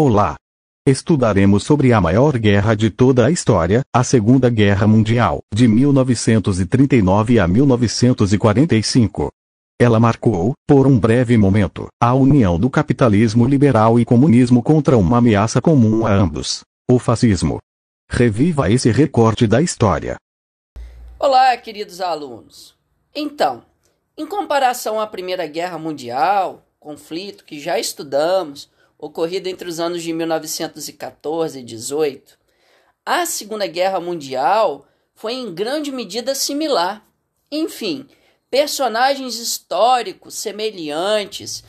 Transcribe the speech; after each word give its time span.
Olá! 0.00 0.36
Estudaremos 0.86 1.64
sobre 1.64 1.92
a 1.92 2.00
maior 2.00 2.38
guerra 2.38 2.76
de 2.76 2.88
toda 2.88 3.26
a 3.26 3.32
história, 3.32 3.80
a 3.92 4.04
Segunda 4.04 4.48
Guerra 4.48 4.86
Mundial, 4.86 5.40
de 5.52 5.66
1939 5.66 7.40
a 7.40 7.48
1945. 7.48 9.28
Ela 9.76 9.98
marcou, 9.98 10.52
por 10.68 10.86
um 10.86 10.96
breve 10.96 11.36
momento, 11.36 11.88
a 12.00 12.14
união 12.14 12.60
do 12.60 12.70
capitalismo 12.70 13.44
liberal 13.44 13.98
e 13.98 14.04
comunismo 14.04 14.62
contra 14.62 14.96
uma 14.96 15.18
ameaça 15.18 15.60
comum 15.60 16.06
a 16.06 16.14
ambos: 16.14 16.60
o 16.88 17.00
fascismo. 17.00 17.58
Reviva 18.08 18.70
esse 18.70 18.92
recorte 18.92 19.48
da 19.48 19.60
história. 19.60 20.14
Olá, 21.18 21.56
queridos 21.56 22.00
alunos. 22.00 22.76
Então, 23.12 23.64
em 24.16 24.28
comparação 24.28 25.00
à 25.00 25.08
Primeira 25.08 25.48
Guerra 25.48 25.76
Mundial, 25.76 26.64
conflito 26.78 27.44
que 27.44 27.58
já 27.58 27.80
estudamos, 27.80 28.70
ocorrido 28.98 29.48
entre 29.48 29.68
os 29.68 29.78
anos 29.78 30.02
de 30.02 30.12
1914 30.12 31.60
e 31.60 31.62
18, 31.62 32.36
a 33.06 33.24
Segunda 33.24 33.66
Guerra 33.66 34.00
Mundial 34.00 34.86
foi 35.14 35.34
em 35.34 35.54
grande 35.54 35.92
medida 35.92 36.34
similar. 36.34 37.06
Enfim, 37.50 38.06
personagens 38.50 39.36
históricos 39.36 40.34
semelhantes 40.34 41.64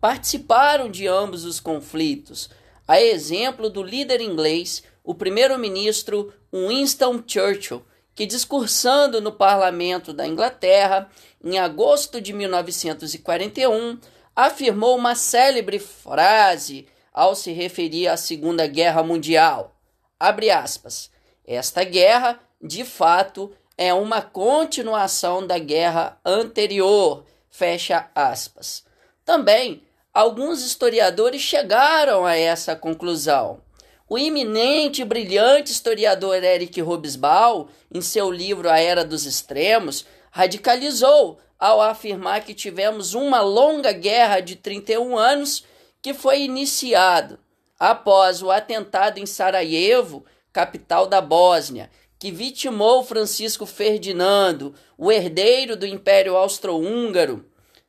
participaram 0.00 0.90
de 0.90 1.06
ambos 1.06 1.44
os 1.44 1.60
conflitos, 1.60 2.48
a 2.88 3.00
exemplo 3.00 3.68
do 3.68 3.82
líder 3.82 4.20
inglês, 4.20 4.82
o 5.04 5.14
primeiro-ministro 5.14 6.32
Winston 6.52 7.22
Churchill, 7.26 7.84
que 8.14 8.26
discursando 8.26 9.20
no 9.20 9.32
parlamento 9.32 10.12
da 10.12 10.26
Inglaterra 10.26 11.10
em 11.42 11.58
agosto 11.58 12.20
de 12.20 12.32
1941 12.32 13.98
afirmou 14.34 14.96
uma 14.96 15.14
célebre 15.14 15.78
frase 15.78 16.86
ao 17.12 17.34
se 17.34 17.52
referir 17.52 18.08
à 18.08 18.16
Segunda 18.16 18.66
Guerra 18.66 19.02
Mundial. 19.02 19.74
Abre 20.18 20.50
aspas. 20.50 21.10
Esta 21.46 21.82
guerra, 21.82 22.38
de 22.62 22.84
fato, 22.84 23.52
é 23.76 23.92
uma 23.92 24.22
continuação 24.22 25.46
da 25.46 25.58
guerra 25.58 26.18
anterior. 26.24 27.24
Fecha 27.50 28.08
aspas. 28.14 28.84
Também, 29.24 29.82
alguns 30.12 30.64
historiadores 30.64 31.40
chegaram 31.40 32.24
a 32.24 32.36
essa 32.36 32.76
conclusão. 32.76 33.60
O 34.08 34.18
iminente 34.18 35.02
e 35.02 35.04
brilhante 35.04 35.70
historiador 35.70 36.42
Eric 36.42 36.82
Hobsbawm, 36.82 37.68
em 37.92 38.00
seu 38.00 38.30
livro 38.30 38.68
A 38.68 38.78
Era 38.78 39.04
dos 39.04 39.24
Extremos, 39.24 40.04
radicalizou 40.30 41.38
ao 41.60 41.82
afirmar 41.82 42.42
que 42.42 42.54
tivemos 42.54 43.12
uma 43.12 43.42
longa 43.42 43.92
guerra 43.92 44.40
de 44.40 44.56
31 44.56 45.18
anos 45.18 45.62
que 46.00 46.14
foi 46.14 46.40
iniciado 46.40 47.38
após 47.78 48.42
o 48.42 48.50
atentado 48.50 49.18
em 49.18 49.26
Sarajevo, 49.26 50.24
capital 50.52 51.06
da 51.06 51.20
Bósnia, 51.20 51.90
que 52.18 52.30
vitimou 52.30 53.04
Francisco 53.04 53.66
Ferdinando, 53.66 54.74
o 54.96 55.12
herdeiro 55.12 55.76
do 55.76 55.86
Império 55.86 56.36
Austro-Húngaro, 56.36 57.44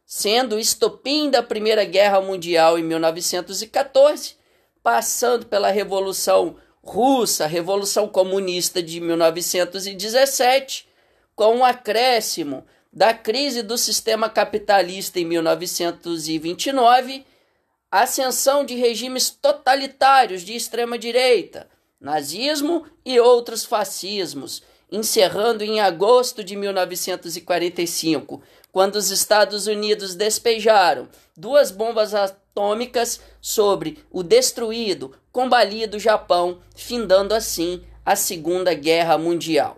sendo 0.05 0.55
o 0.55 0.59
estopim 0.59 1.29
da 1.29 1.41
Primeira 1.41 1.85
Guerra 1.85 2.19
Mundial 2.21 2.77
em 2.77 2.83
1914, 2.83 4.35
passando 4.83 5.45
pela 5.45 5.71
Revolução 5.71 6.57
Russa, 6.83 7.45
Revolução 7.45 8.07
Comunista 8.07 8.81
de 8.81 8.99
1917, 8.99 10.87
com 11.35 11.57
um 11.57 11.65
acréscimo 11.65 12.65
da 12.91 13.13
crise 13.13 13.63
do 13.63 13.77
sistema 13.77 14.29
capitalista 14.29 15.19
em 15.19 15.25
1929, 15.25 17.25
ascensão 17.89 18.65
de 18.65 18.75
regimes 18.75 19.29
totalitários 19.29 20.41
de 20.41 20.55
extrema 20.55 20.97
direita, 20.97 21.69
nazismo 21.99 22.85
e 23.05 23.19
outros 23.19 23.63
fascismos, 23.63 24.61
encerrando 24.91 25.63
em 25.63 25.79
agosto 25.79 26.43
de 26.43 26.55
1945, 26.55 28.41
quando 28.71 28.95
os 28.95 29.09
Estados 29.09 29.67
Unidos 29.67 30.15
despejaram 30.15 31.07
duas 31.35 31.71
bombas 31.71 32.13
atômicas 32.13 33.21
sobre 33.39 34.03
o 34.11 34.21
destruído, 34.21 35.15
combalido 35.31 35.97
Japão, 35.97 36.61
findando 36.75 37.33
assim 37.33 37.81
a 38.05 38.17
Segunda 38.17 38.73
Guerra 38.73 39.17
Mundial. 39.17 39.77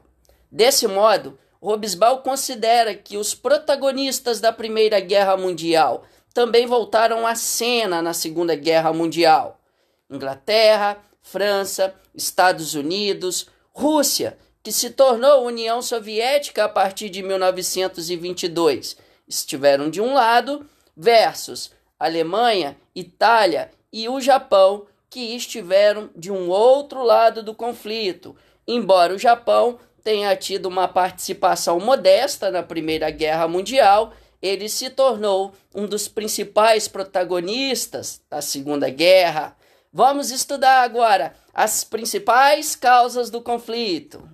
Desse 0.51 0.87
modo, 0.87 1.37
Robesbal 1.63 2.21
considera 2.21 2.93
que 2.93 3.15
os 3.15 3.33
protagonistas 3.33 4.41
da 4.41 4.51
Primeira 4.51 4.99
Guerra 4.99 5.37
Mundial 5.37 6.03
também 6.33 6.67
voltaram 6.67 7.25
à 7.25 7.35
cena 7.35 8.01
na 8.01 8.13
Segunda 8.13 8.53
Guerra 8.53 8.91
Mundial. 8.91 9.61
Inglaterra, 10.09 10.97
França, 11.21 11.95
Estados 12.13 12.73
Unidos, 12.75 13.47
Rússia, 13.71 14.37
que 14.61 14.73
se 14.73 14.89
tornou 14.89 15.45
União 15.45 15.81
Soviética 15.81 16.65
a 16.65 16.69
partir 16.69 17.07
de 17.07 17.23
1922, 17.23 18.97
estiveram 19.25 19.89
de 19.89 20.01
um 20.01 20.13
lado, 20.13 20.69
versus 20.97 21.71
Alemanha, 21.97 22.75
Itália 22.93 23.71
e 23.91 24.09
o 24.09 24.19
Japão, 24.19 24.85
que 25.09 25.33
estiveram 25.33 26.09
de 26.13 26.29
um 26.29 26.49
outro 26.49 27.03
lado 27.03 27.41
do 27.41 27.55
conflito, 27.55 28.35
embora 28.67 29.13
o 29.13 29.19
Japão 29.19 29.79
tenha 30.03 30.35
tido 30.35 30.65
uma 30.65 30.87
participação 30.87 31.79
modesta 31.79 32.51
na 32.51 32.61
Primeira 32.61 33.09
Guerra 33.09 33.47
Mundial, 33.47 34.13
ele 34.41 34.67
se 34.67 34.89
tornou 34.89 35.53
um 35.73 35.87
dos 35.87 36.07
principais 36.07 36.87
protagonistas 36.87 38.21
da 38.29 38.41
Segunda 38.41 38.89
Guerra. 38.89 39.55
Vamos 39.91 40.31
estudar 40.31 40.83
agora 40.83 41.33
as 41.53 41.83
principais 41.83 42.75
causas 42.75 43.29
do 43.29 43.41
conflito. 43.41 44.29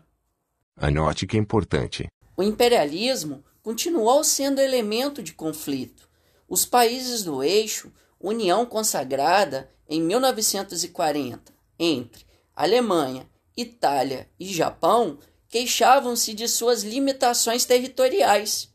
Anote 0.76 1.28
que 1.28 1.38
é 1.38 1.40
importante. 1.40 2.08
O 2.36 2.42
imperialismo 2.42 3.44
continuou 3.62 4.24
sendo 4.24 4.60
elemento 4.60 5.22
de 5.22 5.34
conflito. 5.34 6.10
Os 6.48 6.66
países 6.66 7.24
do 7.24 7.44
eixo, 7.44 7.92
união 8.20 8.66
consagrada 8.66 9.70
em 9.88 10.02
1940 10.02 11.54
entre 11.78 12.26
Alemanha, 12.56 13.30
Itália 13.56 14.28
e 14.40 14.52
Japão, 14.52 15.20
queixavam-se 15.50 16.34
de 16.34 16.48
suas 16.48 16.84
limitações 16.84 17.66
territoriais. 17.66 18.70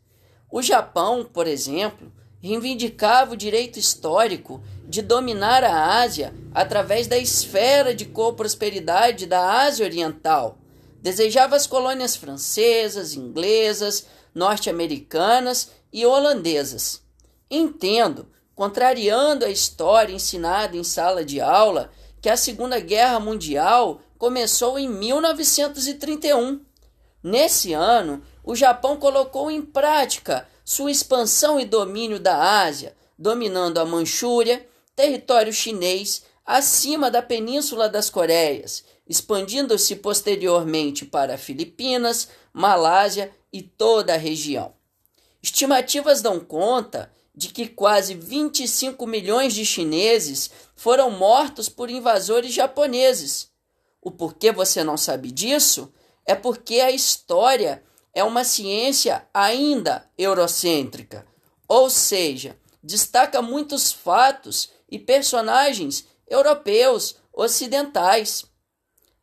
O 0.51 0.61
Japão, 0.61 1.25
por 1.25 1.47
exemplo, 1.47 2.12
reivindicava 2.41 3.33
o 3.33 3.37
direito 3.37 3.79
histórico 3.79 4.62
de 4.87 5.01
dominar 5.01 5.65
a 5.65 6.01
Ásia 6.03 6.35
através 6.53 7.07
da 7.07 7.17
esfera 7.17 7.95
de 7.95 8.05
coprosperidade 8.05 9.25
da 9.25 9.62
Ásia 9.62 9.87
Oriental. 9.87 10.59
Desejava 11.01 11.57
as 11.57 11.67
colônias 11.67 12.17
francesas, 12.17 13.15
inglesas, 13.15 14.06
norte-americanas 14.35 15.71
e 15.93 16.05
holandesas. 16.05 17.03
Entendo, 17.51 18.29
contrariando 18.55 19.45
a 19.45 19.51
história 19.51 20.12
ensinada 20.12 20.77
em 20.77 20.85
sala 20.85 21.25
de 21.25 21.41
aula, 21.41 21.91
que 22.21 22.29
a 22.29 22.37
Segunda 22.37 22.81
Guerra 22.81 23.21
Mundial 23.21 24.01
começou 24.25 24.79
em 24.79 24.89
1931. 24.89 26.59
Nesse 27.23 27.75
ano, 27.75 28.23
o 28.43 28.57
Japão 28.57 28.97
colocou 28.97 29.51
em 29.51 29.61
prática 29.61 30.49
sua 30.65 30.91
expansão 30.91 31.61
e 31.61 31.67
domínio 31.67 32.19
da 32.19 32.62
Ásia, 32.62 32.97
dominando 33.19 33.77
a 33.77 33.85
Manchúria, 33.85 34.67
território 34.97 35.53
chinês, 35.53 36.25
acima 36.43 37.11
da 37.11 37.21
Península 37.21 37.87
das 37.87 38.09
Coreias, 38.09 38.82
expandindo-se 39.06 39.97
posteriormente 39.97 41.05
para 41.05 41.37
Filipinas, 41.37 42.31
Malásia 42.50 43.31
e 43.53 43.61
toda 43.61 44.15
a 44.15 44.19
região. 44.19 44.73
Estimativas 45.43 46.23
dão 46.23 46.41
conta 46.41 47.12
de 47.35 47.49
que 47.49 47.69
quase 47.69 48.15
25 48.15 49.06
milhões 49.06 49.53
de 49.53 49.67
chineses 49.67 50.50
foram 50.75 51.11
mortos 51.11 51.69
por 51.69 51.91
invasores 51.91 52.55
japoneses 52.55 53.53
o 54.05 54.11
porquê 54.11 54.53
você 54.53 54.85
não 54.85 54.99
sabe 54.99 55.33
disso 55.33 55.91
é 56.27 56.35
porque 56.35 56.81
a 56.81 56.91
história 56.91 57.83
é 58.12 58.23
uma 58.23 58.45
ciência 58.45 59.27
ainda 59.33 60.09
eurocêntrica, 60.17 61.27
ou 61.67 61.89
seja, 61.89 62.56
destaca 62.83 63.41
muitos 63.41 63.93
fatos 63.93 64.71
e 64.91 64.99
personagens 64.99 66.06
europeus 66.29 67.17
ocidentais. 67.33 68.45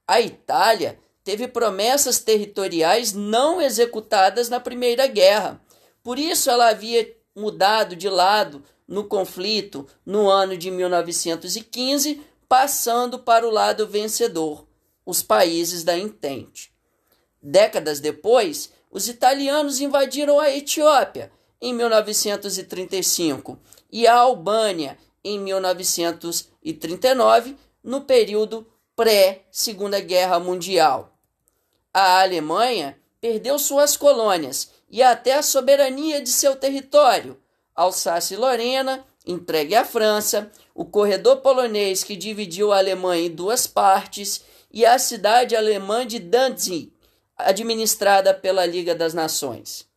A 0.08 0.20
Itália 0.20 1.00
teve 1.24 1.48
promessas 1.48 2.20
territoriais 2.20 3.14
não 3.14 3.62
executadas 3.62 4.50
na 4.50 4.60
Primeira 4.60 5.06
Guerra. 5.06 5.62
Por 6.04 6.18
isso 6.18 6.50
ela 6.50 6.70
havia 6.70 7.16
mudado 7.36 7.96
de 7.96 8.10
lado 8.10 8.64
no 8.88 9.04
conflito 9.04 9.88
no 10.04 10.28
ano 10.28 10.58
de 10.58 10.72
1915, 10.72 12.22
passando 12.50 13.20
para 13.20 13.48
o 13.48 13.52
lado 13.52 13.88
vencedor 13.88 14.68
os 15.06 15.24
países 15.24 15.84
da 15.84 15.98
Entente. 15.98 16.72
Décadas 17.42 18.00
depois, 18.00 18.72
os 18.92 19.08
italianos 19.08 19.80
invadiram 19.80 20.40
a 20.40 20.50
Etiópia 20.50 21.32
em 21.62 21.74
1935 21.74 23.58
e 23.92 24.08
a 24.08 24.16
Albânia 24.16 24.98
em 25.24 25.40
1939, 25.40 27.56
no 27.84 28.02
período 28.02 28.68
pré-Segunda 28.96 30.00
Guerra 30.00 30.40
Mundial. 30.40 31.16
A 31.94 32.22
Alemanha 32.22 32.98
perdeu 33.20 33.60
suas 33.60 33.98
colônias 33.98 34.72
e 34.90 35.04
até 35.04 35.34
a 35.34 35.44
soberania 35.44 36.22
de 36.22 36.30
seu 36.30 36.56
território. 36.56 37.38
Alsácia-Lorena, 37.76 39.06
entregue 39.26 39.76
à 39.76 39.84
França, 39.86 40.52
o 40.74 40.86
corredor 40.86 41.38
polonês 41.38 42.04
que 42.04 42.16
dividiu 42.16 42.72
a 42.72 42.78
Alemanha 42.80 43.28
em 43.28 43.32
duas 43.32 43.68
partes 43.68 44.44
e 44.74 44.86
a 44.86 44.98
cidade 44.98 45.56
alemã 45.56 46.06
de 46.06 46.20
Danzig, 46.20 46.94
administrada 47.38 48.34
pela 48.34 48.66
Liga 48.66 48.96
das 48.96 49.14
Nações. 49.14 49.88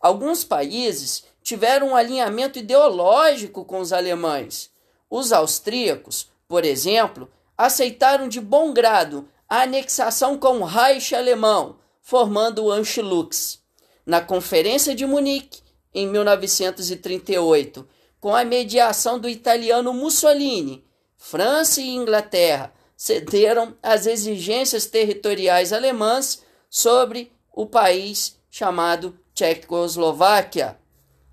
Alguns 0.00 0.44
países 0.44 1.24
tiveram 1.42 1.88
um 1.88 1.96
alinhamento 1.96 2.58
ideológico 2.58 3.64
com 3.64 3.80
os 3.80 3.92
alemães. 3.92 4.70
Os 5.10 5.32
austríacos, 5.32 6.28
por 6.48 6.64
exemplo, 6.64 7.30
aceitaram 7.56 8.28
de 8.28 8.40
bom 8.40 8.72
grado 8.72 9.28
a 9.48 9.62
anexação 9.62 10.38
com 10.38 10.58
o 10.58 10.64
Reich 10.64 11.14
alemão, 11.14 11.76
formando 12.00 12.64
o 12.64 12.70
Anschluss. 12.72 13.60
Na 14.06 14.20
Conferência 14.20 14.94
de 14.94 15.06
Munique, 15.06 15.62
em 15.94 16.06
1938, 16.06 17.86
com 18.20 18.34
a 18.34 18.44
mediação 18.44 19.18
do 19.18 19.28
italiano 19.28 19.92
Mussolini, 19.92 20.84
França 21.16 21.80
e 21.80 21.88
Inglaterra 21.88 22.72
cederam 22.96 23.76
às 23.82 24.06
exigências 24.06 24.86
territoriais 24.86 25.72
alemãs 25.72 26.42
sobre 26.70 27.32
o 27.52 27.66
país 27.66 28.36
chamado 28.50 29.18
Tchecoslováquia, 29.34 30.78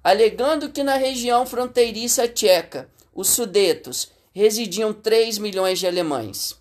alegando 0.04 0.72
que 0.72 0.84
na 0.84 0.96
região 0.96 1.46
fronteiriça 1.46 2.28
tcheca, 2.28 2.90
os 3.14 3.30
Sudetos, 3.30 4.12
residiam 4.34 4.94
3 4.94 5.38
milhões 5.38 5.80
de 5.80 5.88
alemães. 5.88 6.60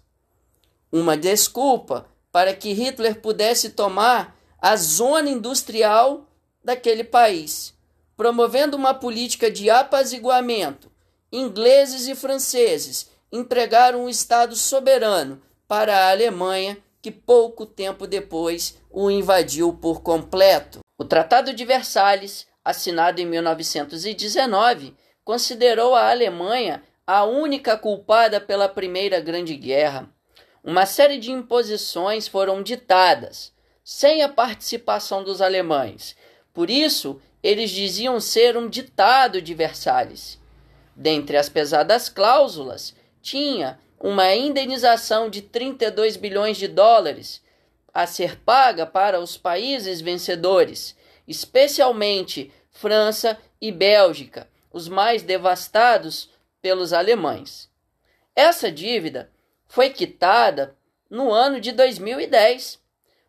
Uma 0.93 1.17
desculpa 1.17 2.06
para 2.32 2.55
que 2.55 2.73
Hitler 2.73 3.20
pudesse 3.20 3.70
tomar 3.70 4.37
a 4.61 4.76
zona 4.76 5.31
industrial 5.31 6.29
daquele 6.62 7.05
país, 7.05 7.75
promovendo 8.17 8.76
uma 8.76 8.93
política 8.93 9.50
de 9.50 9.70
apaziguamento. 9.70 10.91
Ingleses 11.32 12.08
e 12.08 12.14
franceses 12.14 13.08
entregaram 13.32 14.05
um 14.05 14.09
Estado 14.09 14.56
soberano 14.56 15.41
para 15.69 15.97
a 15.97 16.11
Alemanha, 16.11 16.77
que 17.00 17.11
pouco 17.11 17.65
tempo 17.65 18.06
depois 18.06 18.79
o 18.91 19.11
invadiu 19.11 19.73
por 19.73 20.03
completo. 20.03 20.81
O 20.99 21.05
Tratado 21.05 21.55
de 21.55 21.65
Versalhes, 21.65 22.47
assinado 22.65 23.21
em 23.21 23.27
1919, 23.27 24.94
considerou 25.25 25.94
a 25.94 26.11
Alemanha 26.11 26.82
a 27.06 27.25
única 27.25 27.77
culpada 27.77 28.41
pela 28.41 28.69
Primeira 28.69 29.21
Grande 29.21 29.56
Guerra. 29.56 30.09
Uma 30.62 30.85
série 30.85 31.19
de 31.19 31.33
imposições 31.33 32.29
foram 32.29 32.62
ditadas, 32.62 33.53
sem 33.83 34.23
a 34.23 34.29
participação 34.29 35.25
dos 35.25 35.41
alemães. 35.41 36.15
Por 36.53 36.69
isso, 36.69 37.21
eles 37.43 37.71
diziam 37.71 38.21
ser 38.21 38.56
um 38.56 38.69
ditado 38.69 39.41
de 39.41 39.55
Versalhes. 39.55 40.38
Dentre 40.94 41.37
as 41.37 41.49
pesadas 41.49 42.09
cláusulas, 42.09 42.94
tinha 43.23 43.79
uma 43.99 44.35
indenização 44.35 45.29
de 45.29 45.43
32 45.43 46.17
bilhões 46.17 46.57
de 46.57 46.67
dólares 46.67 47.43
a 47.93 48.07
ser 48.07 48.41
paga 48.41 48.87
para 48.87 49.21
os 49.21 49.37
países 49.37 50.01
vencedores, 50.01 50.97
especialmente 51.27 52.53
França 52.71 53.39
e 53.61 53.71
Bélgica, 53.71 54.49
os 54.73 54.89
mais 54.89 55.23
devastados 55.23 56.31
pelos 56.63 56.93
alemães. 56.93 57.69
Essa 58.35 58.71
dívida 58.71 59.31
foi 59.67 59.91
quitada 59.91 60.77
no 61.11 61.33
ano 61.33 61.61
de 61.61 61.73
2010. 61.73 62.81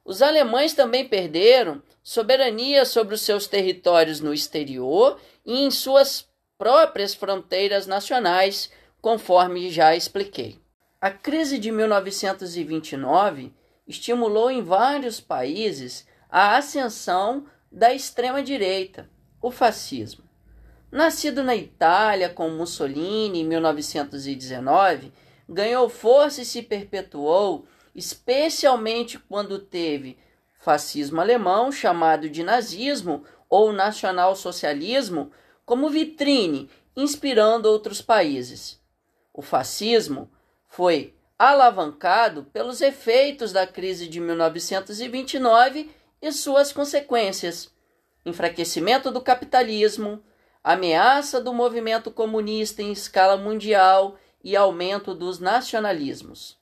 Os 0.05 0.21
alemães 0.21 0.73
também 0.73 1.07
perderam 1.07 1.81
soberania 2.03 2.85
sobre 2.85 3.15
os 3.15 3.21
seus 3.21 3.47
territórios 3.47 4.19
no 4.19 4.33
exterior 4.33 5.19
e 5.45 5.61
em 5.63 5.71
suas 5.71 6.27
próprias 6.57 7.13
fronteiras 7.13 7.87
nacionais, 7.87 8.71
conforme 9.01 9.69
já 9.69 9.95
expliquei. 9.95 10.59
A 11.01 11.09
crise 11.09 11.57
de 11.57 11.71
1929 11.71 13.51
estimulou 13.87 14.51
em 14.51 14.61
vários 14.61 15.19
países 15.19 16.07
a 16.29 16.55
ascensão 16.55 17.45
da 17.71 17.93
extrema-direita, 17.93 19.09
o 19.41 19.49
fascismo. 19.49 20.23
Nascido 20.91 21.43
na 21.43 21.55
Itália 21.55 22.29
com 22.29 22.49
Mussolini 22.49 23.39
em 23.39 23.45
1919, 23.45 25.11
ganhou 25.47 25.89
força 25.89 26.41
e 26.41 26.45
se 26.45 26.61
perpetuou, 26.61 27.65
especialmente 27.95 29.17
quando 29.17 29.57
teve 29.57 30.17
fascismo 30.59 31.19
alemão, 31.19 31.71
chamado 31.71 32.29
de 32.29 32.43
nazismo 32.43 33.23
ou 33.49 33.73
nacionalsocialismo, 33.73 35.31
como 35.65 35.89
vitrine, 35.89 36.69
inspirando 36.95 37.67
outros 37.69 38.01
países. 38.01 38.80
O 39.33 39.41
fascismo 39.41 40.29
foi 40.67 41.15
alavancado 41.37 42.43
pelos 42.53 42.81
efeitos 42.81 43.51
da 43.51 43.65
crise 43.65 44.07
de 44.07 44.19
1929 44.19 45.89
e 46.21 46.31
suas 46.31 46.71
consequências: 46.71 47.71
enfraquecimento 48.25 49.09
do 49.09 49.21
capitalismo, 49.21 50.21
ameaça 50.63 51.41
do 51.41 51.53
movimento 51.53 52.11
comunista 52.11 52.81
em 52.81 52.91
escala 52.91 53.37
mundial 53.37 54.17
e 54.43 54.55
aumento 54.55 55.15
dos 55.15 55.39
nacionalismos. 55.39 56.57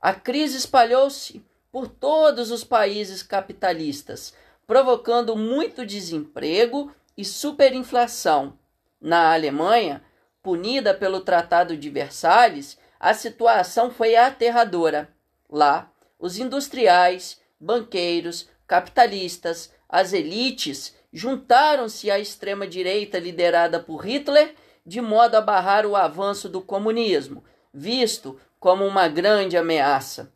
A 0.00 0.14
crise 0.14 0.56
espalhou-se 0.56 1.44
por 1.70 1.88
todos 1.88 2.50
os 2.50 2.64
países 2.64 3.22
capitalistas, 3.22 4.34
provocando 4.66 5.36
muito 5.36 5.84
desemprego 5.84 6.92
e 7.16 7.24
superinflação. 7.24 8.58
Na 9.00 9.32
Alemanha, 9.32 10.02
punida 10.48 10.94
pelo 10.94 11.20
Tratado 11.20 11.76
de 11.76 11.90
Versalhes, 11.90 12.78
a 12.98 13.12
situação 13.12 13.90
foi 13.90 14.16
aterradora. 14.16 15.10
Lá, 15.46 15.92
os 16.18 16.38
industriais, 16.38 17.38
banqueiros, 17.60 18.48
capitalistas, 18.66 19.70
as 19.86 20.14
elites 20.14 20.96
juntaram-se 21.12 22.10
à 22.10 22.18
extrema-direita 22.18 23.18
liderada 23.18 23.78
por 23.78 24.06
Hitler 24.06 24.54
de 24.86 25.02
modo 25.02 25.34
a 25.34 25.42
barrar 25.42 25.84
o 25.84 25.94
avanço 25.94 26.48
do 26.48 26.62
comunismo, 26.62 27.44
visto 27.70 28.40
como 28.58 28.86
uma 28.86 29.06
grande 29.06 29.54
ameaça. 29.54 30.32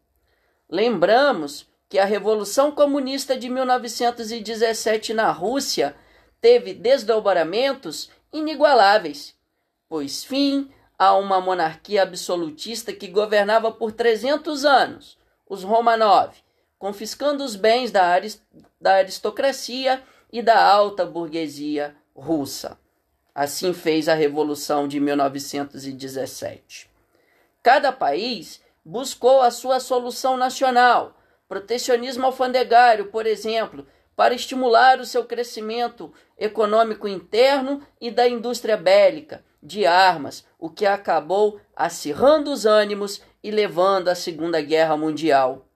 Lembramos 0.68 1.66
que 1.88 1.98
a 1.98 2.04
Revolução 2.04 2.70
Comunista 2.70 3.34
de 3.34 3.48
1917 3.48 5.14
na 5.14 5.30
Rússia 5.30 5.96
teve 6.38 6.74
desdobramentos 6.74 8.10
inigualáveis, 8.30 9.34
pois 9.92 10.24
fim 10.24 10.70
a 10.98 11.12
uma 11.12 11.38
monarquia 11.38 12.02
absolutista 12.02 12.94
que 12.94 13.08
governava 13.08 13.70
por 13.70 13.92
300 13.92 14.64
anos, 14.64 15.18
os 15.46 15.62
Romanov, 15.62 16.32
confiscando 16.78 17.44
os 17.44 17.54
bens 17.54 17.90
da, 17.90 18.06
arist 18.06 18.40
da 18.80 18.94
aristocracia 18.94 20.02
e 20.32 20.40
da 20.40 20.66
alta 20.66 21.04
burguesia 21.04 21.94
russa. 22.16 22.78
Assim 23.34 23.74
fez 23.74 24.08
a 24.08 24.14
Revolução 24.14 24.88
de 24.88 24.98
1917. 24.98 26.88
Cada 27.62 27.92
país 27.92 28.62
buscou 28.82 29.42
a 29.42 29.50
sua 29.50 29.78
solução 29.78 30.38
nacional, 30.38 31.18
protecionismo 31.46 32.24
alfandegário, 32.24 33.08
por 33.08 33.26
exemplo, 33.26 33.86
para 34.16 34.32
estimular 34.32 35.00
o 35.00 35.04
seu 35.04 35.26
crescimento 35.26 36.10
econômico 36.38 37.06
interno 37.06 37.86
e 38.00 38.10
da 38.10 38.26
indústria 38.26 38.78
bélica, 38.78 39.44
de 39.62 39.86
armas, 39.86 40.44
o 40.58 40.68
que 40.68 40.84
acabou 40.84 41.60
acirrando 41.76 42.50
os 42.50 42.66
ânimos 42.66 43.22
e 43.42 43.50
levando 43.50 44.08
à 44.08 44.14
Segunda 44.14 44.60
Guerra 44.60 44.96
Mundial. 44.96 45.66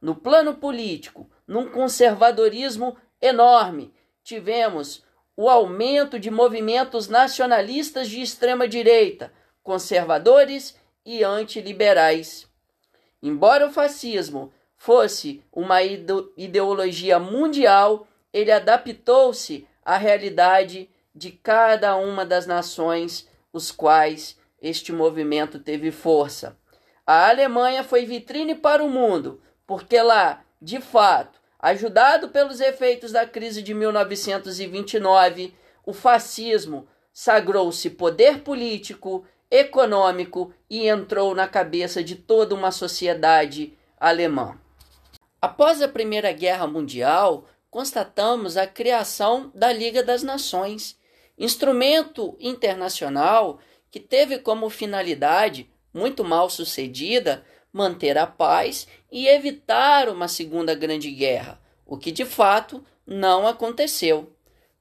No 0.00 0.14
plano 0.14 0.54
político, 0.54 1.30
num 1.46 1.70
conservadorismo 1.70 2.96
enorme 3.20 3.92
tivemos 4.22 5.04
o 5.36 5.48
aumento 5.48 6.18
de 6.18 6.30
movimentos 6.30 7.08
nacionalistas 7.08 8.08
de 8.08 8.20
extrema 8.22 8.66
direita, 8.66 9.32
conservadores 9.62 10.76
e 11.04 11.22
antiliberais. 11.22 12.46
Embora 13.22 13.66
o 13.66 13.72
fascismo 13.72 14.52
fosse 14.76 15.42
uma 15.52 15.82
ideologia 15.82 17.18
mundial, 17.18 18.06
ele 18.32 18.50
adaptou-se 18.50 19.66
à 19.84 19.96
realidade 19.96 20.88
de 21.14 21.30
cada 21.30 21.96
uma 21.96 22.24
das 22.24 22.46
nações 22.46 23.28
os 23.54 23.72
quais 23.72 24.38
este 24.60 24.92
movimento 24.92 25.58
teve 25.58 25.90
força. 25.90 26.58
A 27.06 27.30
Alemanha 27.30 27.82
foi 27.82 28.04
vitrine 28.04 28.54
para 28.54 28.84
o 28.84 28.90
mundo, 28.90 29.40
porque 29.66 30.02
lá, 30.02 30.44
de 30.60 30.78
fato, 30.80 31.40
Ajudado 31.64 32.28
pelos 32.28 32.60
efeitos 32.60 33.12
da 33.12 33.26
crise 33.26 33.62
de 33.62 33.72
1929, 33.72 35.54
o 35.86 35.94
fascismo 35.94 36.86
sagrou-se 37.10 37.88
poder 37.88 38.40
político, 38.40 39.24
econômico 39.50 40.52
e 40.68 40.86
entrou 40.86 41.34
na 41.34 41.48
cabeça 41.48 42.04
de 42.04 42.16
toda 42.16 42.54
uma 42.54 42.70
sociedade 42.70 43.72
alemã. 43.98 44.58
Após 45.40 45.80
a 45.80 45.88
Primeira 45.88 46.32
Guerra 46.32 46.66
Mundial, 46.66 47.46
constatamos 47.70 48.58
a 48.58 48.66
criação 48.66 49.50
da 49.54 49.72
Liga 49.72 50.02
das 50.02 50.22
Nações, 50.22 51.00
instrumento 51.38 52.36
internacional 52.40 53.58
que 53.90 54.00
teve 54.00 54.38
como 54.38 54.70
finalidade, 54.70 55.70
muito 55.92 56.24
mal 56.24 56.50
sucedida, 56.50 57.44
manter 57.72 58.16
a 58.18 58.26
paz 58.26 58.86
e 59.10 59.26
evitar 59.26 60.08
uma 60.08 60.28
segunda 60.28 60.74
grande 60.74 61.10
guerra, 61.10 61.60
o 61.86 61.96
que 61.96 62.10
de 62.10 62.24
fato 62.24 62.84
não 63.06 63.46
aconteceu, 63.46 64.32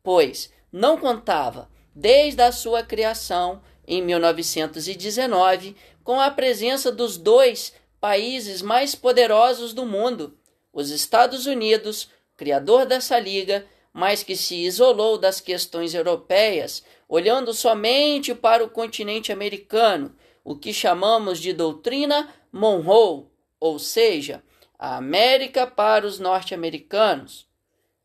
pois 0.01 0.51
não 0.71 0.97
contava, 0.97 1.69
desde 1.93 2.41
a 2.41 2.51
sua 2.51 2.83
criação 2.83 3.61
em 3.87 4.01
1919, 4.01 5.75
com 6.03 6.19
a 6.19 6.31
presença 6.31 6.91
dos 6.91 7.17
dois 7.17 7.73
países 7.99 8.61
mais 8.61 8.95
poderosos 8.95 9.73
do 9.73 9.85
mundo, 9.85 10.37
os 10.71 10.89
Estados 10.89 11.45
Unidos, 11.45 12.09
criador 12.35 12.85
dessa 12.85 13.19
liga, 13.19 13.65
mas 13.93 14.23
que 14.23 14.35
se 14.35 14.55
isolou 14.55 15.17
das 15.17 15.39
questões 15.39 15.93
europeias, 15.93 16.83
olhando 17.07 17.53
somente 17.53 18.33
para 18.33 18.63
o 18.63 18.69
continente 18.69 19.31
americano, 19.31 20.15
o 20.43 20.55
que 20.55 20.73
chamamos 20.73 21.39
de 21.39 21.53
doutrina 21.53 22.27
Monroe, 22.51 23.27
ou 23.59 23.77
seja, 23.77 24.43
a 24.79 24.97
América 24.97 25.67
para 25.67 26.07
os 26.07 26.19
norte-americanos, 26.19 27.47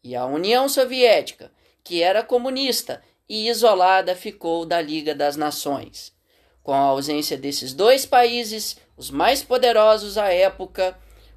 e 0.05 0.15
a 0.15 0.27
União 0.27 0.69
Soviética, 0.69 1.51
que 1.83 2.03
era 2.03 2.23
comunista 2.23 3.03
e 3.29 3.49
isolada, 3.49 4.15
ficou 4.15 4.65
da 4.65 4.81
Liga 4.81 5.15
das 5.15 5.37
Nações. 5.37 6.13
Com 6.63 6.73
a 6.73 6.79
ausência 6.79 7.37
desses 7.37 7.73
dois 7.73 8.05
países, 8.05 8.77
os 8.97 9.11
mais 9.11 9.43
poderosos 9.43 10.19
à 10.19 10.33
época, 10.33 10.97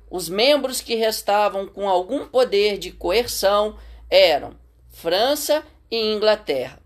os 0.10 0.27
membros 0.27 0.81
que 0.81 0.96
restavam 0.96 1.67
com 1.67 1.88
algum 1.88 2.27
poder 2.27 2.77
de 2.77 2.91
coerção 2.91 3.77
eram 4.11 4.59
França 4.89 5.65
e 5.89 5.97
Inglaterra. 6.13 6.79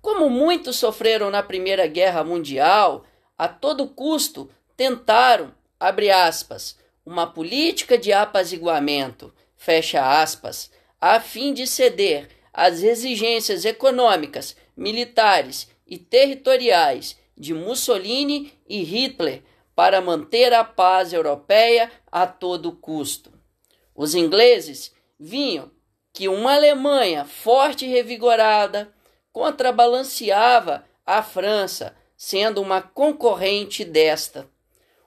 Como 0.00 0.30
muitos 0.30 0.76
sofreram 0.76 1.30
na 1.30 1.42
Primeira 1.42 1.86
Guerra 1.86 2.24
Mundial, 2.24 3.04
a 3.36 3.46
todo 3.46 3.86
custo 3.86 4.50
tentaram, 4.74 5.52
abre 5.78 6.10
aspas, 6.10 6.78
uma 7.04 7.26
política 7.26 7.98
de 7.98 8.10
apaziguamento, 8.10 9.34
fecha 9.54 10.22
aspas, 10.22 10.70
a 10.98 11.20
fim 11.20 11.52
de 11.52 11.66
ceder 11.66 12.28
às 12.52 12.82
exigências 12.82 13.66
econômicas, 13.66 14.56
militares 14.74 15.68
e 15.86 15.98
territoriais 15.98 17.18
de 17.36 17.52
Mussolini 17.52 18.52
e 18.66 18.82
Hitler 18.82 19.42
para 19.74 20.00
manter 20.00 20.52
a 20.54 20.64
paz 20.64 21.12
europeia 21.12 21.90
a 22.10 22.26
todo 22.26 22.72
custo. 22.72 23.32
Os 23.94 24.14
ingleses 24.14 24.94
viam 25.18 25.70
que 26.12 26.28
uma 26.28 26.54
Alemanha 26.54 27.24
forte 27.24 27.84
e 27.84 27.88
revigorada 27.88 28.92
contrabalanceava 29.32 30.84
a 31.06 31.22
França, 31.22 31.94
sendo 32.16 32.60
uma 32.60 32.82
concorrente 32.82 33.84
desta. 33.84 34.48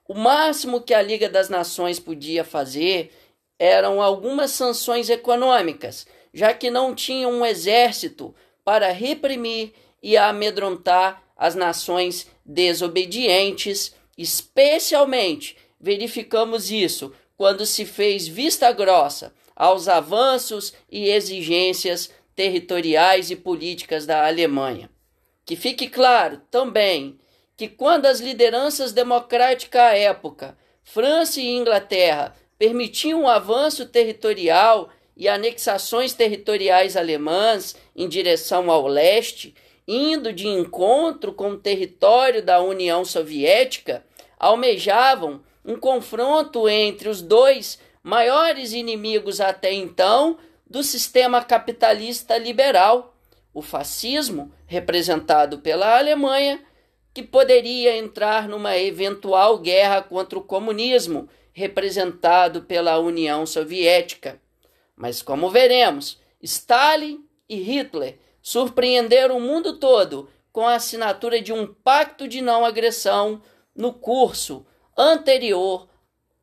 O 0.08 0.14
máximo 0.14 0.82
que 0.82 0.94
a 0.94 1.02
Liga 1.02 1.30
das 1.30 1.50
Nações 1.50 2.00
podia 2.00 2.44
fazer 2.44 3.12
eram 3.60 4.02
algumas 4.02 4.52
sanções 4.52 5.10
econômicas, 5.10 6.08
já 6.34 6.54
que 6.54 6.70
não 6.70 6.96
tinham 6.96 7.32
um 7.32 7.46
exército 7.46 8.34
para 8.64 8.92
reprimir 8.92 9.74
e 10.02 10.18
amedrontar 10.18 11.22
as 11.38 11.56
nações 11.56 12.28
desobedientes, 12.46 13.96
especialmente 14.18 15.58
verificamos 15.80 16.72
isso 16.72 17.14
quando 17.38 17.66
se 17.66 17.86
fez 17.86 18.28
vista 18.28 18.72
grossa 18.72 19.34
aos 19.56 19.88
avanços 19.88 20.74
e 20.92 21.10
exigências 21.10 22.12
territoriais 22.36 23.30
e 23.30 23.36
políticas 23.36 24.06
da 24.06 24.26
Alemanha. 24.26 24.90
Que 25.46 25.56
fique 25.56 25.88
claro 25.88 26.42
também 26.50 27.20
que 27.56 27.68
quando 27.68 28.06
as 28.06 28.20
lideranças 28.20 28.92
democráticas 28.92 29.82
à 29.82 29.96
época, 29.96 30.58
França 30.84 31.40
e 31.40 31.48
Inglaterra, 31.48 32.36
permitiam 32.58 33.22
o 33.22 33.24
um 33.24 33.28
avanço 33.28 33.86
territorial 33.86 34.90
e 35.16 35.28
anexações 35.28 36.14
territoriais 36.14 36.98
alemãs 36.98 37.76
em 37.96 38.08
direção 38.08 38.72
ao 38.72 38.88
leste, 38.88 39.54
indo 39.88 40.34
de 40.34 40.48
encontro 40.48 41.34
com 41.34 41.52
o 41.52 41.58
território 41.58 42.42
da 42.42 42.62
União 42.62 43.06
Soviética, 43.06 44.04
almejavam 44.40 45.42
um 45.64 45.78
confronto 45.78 46.68
entre 46.68 47.08
os 47.08 47.22
dois 47.22 47.80
maiores 48.04 48.74
inimigos 48.74 49.40
até 49.40 49.72
então 49.72 50.38
do 50.70 50.84
sistema 50.84 51.42
capitalista 51.42 52.38
liberal, 52.38 53.16
o 53.54 53.62
fascismo, 53.62 54.52
representado 54.66 55.60
pela 55.60 55.98
Alemanha, 55.98 56.62
que 57.14 57.24
poderia 57.24 57.96
entrar 57.96 58.50
numa 58.50 58.76
eventual 58.76 59.60
guerra 59.60 60.02
contra 60.02 60.38
o 60.38 60.44
comunismo, 60.44 61.30
representado 61.54 62.64
pela 62.64 62.98
União 62.98 63.46
Soviética. 63.46 64.42
Mas, 64.96 65.22
como 65.22 65.50
veremos, 65.50 66.20
Stalin 66.42 67.24
e 67.48 67.56
Hitler 67.56 68.18
surpreenderam 68.42 69.38
o 69.38 69.42
mundo 69.42 69.78
todo 69.78 70.30
com 70.52 70.68
a 70.68 70.76
assinatura 70.76 71.40
de 71.40 71.54
um 71.54 71.72
pacto 71.72 72.28
de 72.28 72.42
não 72.42 72.66
agressão 72.66 73.42
no 73.76 73.94
curso 73.94 74.66
anterior 74.98 75.88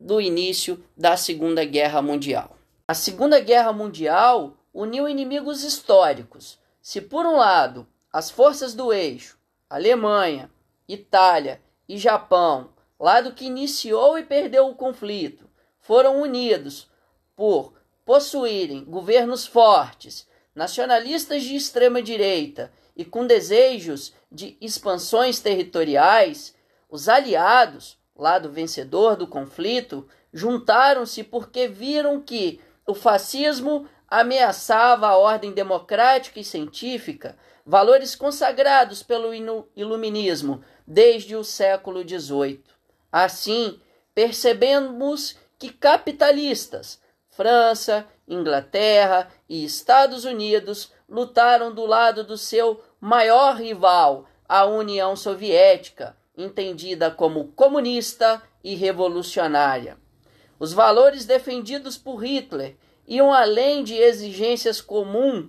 do 0.00 0.18
início 0.18 0.82
da 0.96 1.16
Segunda 1.16 1.62
Guerra 1.64 2.00
Mundial. 2.00 2.56
A 2.88 2.94
Segunda 2.94 3.38
Guerra 3.38 3.72
Mundial 3.72 4.56
uniu 4.72 5.06
inimigos 5.06 5.62
históricos. 5.62 6.58
Se, 6.80 7.00
por 7.00 7.26
um 7.26 7.36
lado, 7.36 7.86
as 8.10 8.30
forças 8.30 8.72
do 8.72 8.92
eixo, 8.92 9.38
Alemanha, 9.68 10.50
Itália 10.88 11.60
e 11.86 11.98
Japão, 11.98 12.70
lado 12.98 13.34
que 13.34 13.44
iniciou 13.44 14.18
e 14.18 14.24
perdeu 14.24 14.68
o 14.68 14.74
conflito, 14.74 15.48
foram 15.78 16.22
unidos 16.22 16.88
por 17.36 17.74
possuírem 18.04 18.84
governos 18.84 19.46
fortes, 19.46 20.26
nacionalistas 20.54 21.44
de 21.44 21.54
extrema 21.54 22.02
direita 22.02 22.72
e 22.96 23.04
com 23.04 23.26
desejos 23.26 24.12
de 24.32 24.56
expansões 24.60 25.38
territoriais, 25.40 26.54
os 26.90 27.08
aliados, 27.08 27.99
lado 28.20 28.50
vencedor 28.50 29.16
do 29.16 29.26
conflito, 29.26 30.06
juntaram-se 30.32 31.24
porque 31.24 31.66
viram 31.66 32.20
que 32.20 32.60
o 32.86 32.94
fascismo 32.94 33.88
ameaçava 34.08 35.06
a 35.06 35.16
ordem 35.16 35.52
democrática 35.52 36.40
e 36.40 36.44
científica, 36.44 37.36
valores 37.64 38.14
consagrados 38.14 39.02
pelo 39.02 39.32
iluminismo 39.76 40.62
desde 40.86 41.36
o 41.36 41.44
século 41.44 42.02
XVIII. 42.06 42.62
Assim, 43.12 43.80
percebemos 44.14 45.36
que 45.58 45.70
capitalistas, 45.70 47.00
França, 47.28 48.06
Inglaterra 48.26 49.28
e 49.48 49.64
Estados 49.64 50.24
Unidos 50.24 50.92
lutaram 51.08 51.72
do 51.72 51.86
lado 51.86 52.24
do 52.24 52.36
seu 52.36 52.82
maior 53.00 53.56
rival, 53.56 54.26
a 54.48 54.64
União 54.64 55.14
Soviética, 55.14 56.16
entendida 56.42 57.10
como 57.10 57.48
comunista 57.48 58.42
e 58.62 58.74
revolucionária. 58.74 59.96
Os 60.58 60.72
valores 60.72 61.24
defendidos 61.24 61.96
por 61.96 62.24
Hitler 62.24 62.76
iam 63.06 63.32
além 63.32 63.82
de 63.82 63.94
exigências 63.94 64.80
comuns 64.80 65.48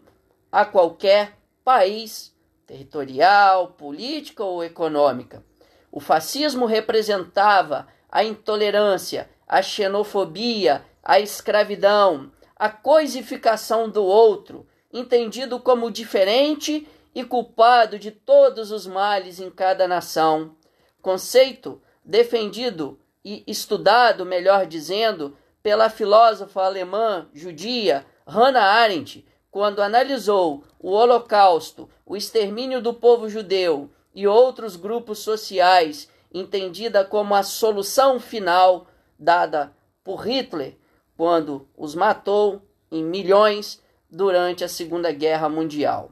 a 0.51 0.65
qualquer 0.65 1.37
país, 1.63 2.35
territorial, 2.65 3.67
política 3.73 4.43
ou 4.43 4.63
econômica. 4.63 5.43
O 5.91 5.99
fascismo 5.99 6.65
representava 6.65 7.87
a 8.09 8.23
intolerância, 8.23 9.29
a 9.47 9.61
xenofobia, 9.61 10.85
a 11.03 11.19
escravidão, 11.19 12.31
a 12.55 12.69
coisificação 12.69 13.89
do 13.89 14.03
outro, 14.03 14.65
entendido 14.93 15.59
como 15.59 15.91
diferente 15.91 16.87
e 17.13 17.23
culpado 17.23 17.99
de 17.99 18.11
todos 18.11 18.71
os 18.71 18.87
males 18.87 19.39
em 19.39 19.49
cada 19.49 19.87
nação. 19.87 20.55
Conceito 21.01 21.81
defendido 22.03 22.99
e 23.23 23.43
estudado, 23.47 24.25
melhor 24.25 24.65
dizendo, 24.65 25.35
pela 25.61 25.89
filósofa 25.89 26.63
alemã 26.63 27.27
judia 27.33 28.05
Hannah 28.25 28.63
Arendt, 28.63 29.25
quando 29.49 29.81
analisou 29.81 30.63
o 30.79 30.91
Holocausto, 30.91 31.89
o 32.05 32.15
extermínio 32.15 32.81
do 32.81 32.93
povo 32.93 33.29
judeu 33.29 33.89
e 34.13 34.27
outros 34.27 34.75
grupos 34.75 35.19
sociais, 35.19 36.09
entendida 36.33 37.03
como 37.03 37.35
a 37.35 37.43
solução 37.43 38.19
final 38.19 38.87
dada 39.19 39.73
por 40.03 40.25
Hitler 40.27 40.77
quando 41.15 41.67
os 41.77 41.93
matou 41.93 42.61
em 42.91 43.03
milhões 43.03 43.81
durante 44.09 44.63
a 44.63 44.69
Segunda 44.69 45.11
Guerra 45.11 45.47
Mundial. 45.47 46.11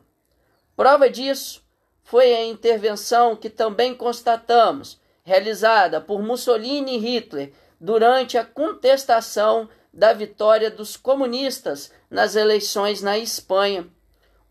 Prova 0.75 1.09
disso 1.09 1.63
foi 2.09 2.33
a 2.33 2.43
intervenção 2.43 3.35
que 3.35 3.51
também 3.51 3.93
constatamos, 3.93 4.99
realizada 5.23 6.01
por 6.01 6.23
Mussolini 6.23 6.95
e 6.95 6.97
Hitler 6.97 7.53
durante 7.79 8.35
a 8.35 8.43
contestação 8.43 9.69
da 9.93 10.11
vitória 10.11 10.71
dos 10.71 10.97
comunistas 10.97 11.93
nas 12.09 12.35
eleições 12.35 13.03
na 13.03 13.19
Espanha. 13.19 13.87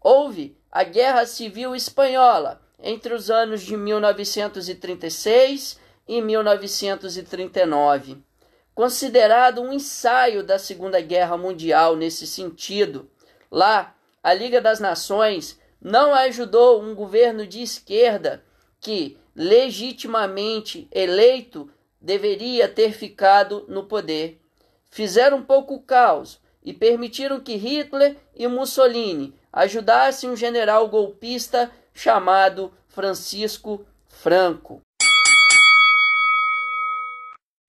Houve 0.01 0.57
a 0.71 0.85
Guerra 0.85 1.27
Civil 1.27 1.75
Espanhola 1.75 2.63
entre 2.79 3.13
os 3.13 3.29
anos 3.29 3.63
de 3.63 3.77
1936 3.77 5.81
e 6.07 6.23
1939, 6.23 8.19
considerado 8.73 9.61
um 9.61 9.73
ensaio 9.73 10.45
da 10.45 10.61
Segunda 10.61 11.01
Guerra 11.01 11.37
Mundial 11.37 11.97
nesse 11.97 12.25
sentido. 12.25 13.11
Lá, 13.51 13.97
a 14.23 14.33
Liga 14.33 14.61
das 14.61 14.79
Nações 14.79 15.58
não 15.81 16.15
ajudou 16.15 16.83
um 16.83 16.95
governo 16.95 17.47
de 17.47 17.63
esquerda 17.63 18.45
que, 18.81 19.17
legitimamente 19.35 20.89
eleito, 20.91 21.71
deveria 22.01 22.69
ter 22.69 22.93
ficado 22.93 23.65
no 23.69 23.85
poder. 23.85 24.41
Fizeram 24.91 25.43
pouco 25.43 25.81
caos 25.81 26.41
e 26.63 26.73
permitiram 26.73 27.41
que 27.41 27.57
Hitler 27.57 28.17
e 28.35 28.47
Mussolini 28.47 29.35
ajudassem 29.53 30.31
um 30.31 30.37
general 30.37 30.89
golpista 30.89 31.71
chamado 31.95 32.73
Francisco 32.89 33.85
Franco. 34.07 34.81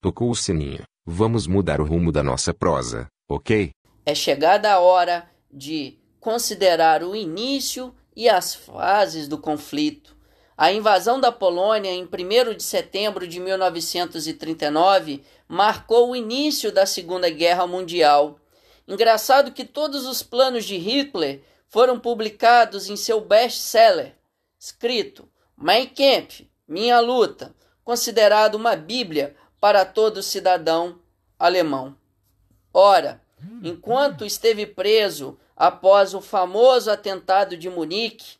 Tocou 0.01 0.29
o 0.29 0.35
sininho. 0.35 0.83
Vamos 1.05 1.47
mudar 1.47 1.81
o 1.81 1.85
rumo 1.85 2.11
da 2.11 2.23
nossa 2.23 2.53
prosa, 2.53 3.07
ok? 3.27 3.71
É 4.05 4.15
chegada 4.15 4.71
a 4.71 4.79
hora 4.79 5.29
de 5.51 5.97
considerar 6.19 7.03
o 7.03 7.15
início 7.15 7.93
e 8.19 8.27
as 8.27 8.53
fases 8.53 9.29
do 9.29 9.37
conflito. 9.37 10.13
A 10.57 10.73
invasão 10.73 11.21
da 11.21 11.31
Polônia 11.31 11.89
em 11.89 12.03
1 12.03 12.53
de 12.53 12.63
setembro 12.63 13.25
de 13.25 13.39
1939 13.39 15.23
marcou 15.47 16.09
o 16.09 16.15
início 16.17 16.69
da 16.69 16.85
Segunda 16.85 17.29
Guerra 17.29 17.65
Mundial. 17.65 18.37
Engraçado 18.85 19.53
que 19.53 19.63
todos 19.63 20.05
os 20.05 20.21
planos 20.21 20.65
de 20.65 20.75
Hitler 20.75 21.41
foram 21.69 21.97
publicados 21.97 22.89
em 22.89 22.97
seu 22.97 23.21
best-seller, 23.21 24.13
escrito 24.59 25.29
Mein 25.55 25.87
Kampf, 25.87 26.45
Minha 26.67 26.99
Luta, 26.99 27.55
considerado 27.85 28.55
uma 28.55 28.75
bíblia 28.75 29.33
para 29.61 29.85
todo 29.85 30.21
cidadão 30.21 30.99
alemão. 31.39 31.95
Ora, 32.73 33.21
enquanto 33.63 34.25
esteve 34.25 34.65
preso 34.65 35.39
após 35.59 36.13
o 36.13 36.21
famoso 36.21 36.89
atentado 36.89 37.57
de 37.57 37.69
Munique, 37.69 38.37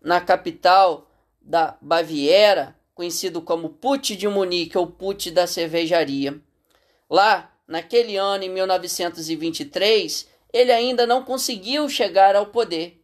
na 0.00 0.20
capital 0.20 1.10
da 1.40 1.76
Baviera, 1.80 2.76
conhecido 2.94 3.42
como 3.42 3.70
Put 3.70 4.14
de 4.14 4.28
Munique 4.28 4.78
ou 4.78 4.86
Put 4.86 5.32
da 5.32 5.48
cervejaria. 5.48 6.40
Lá, 7.10 7.52
naquele 7.66 8.16
ano, 8.16 8.44
em 8.44 8.50
1923, 8.50 10.28
ele 10.52 10.70
ainda 10.70 11.04
não 11.04 11.24
conseguiu 11.24 11.88
chegar 11.88 12.36
ao 12.36 12.46
poder. 12.46 13.00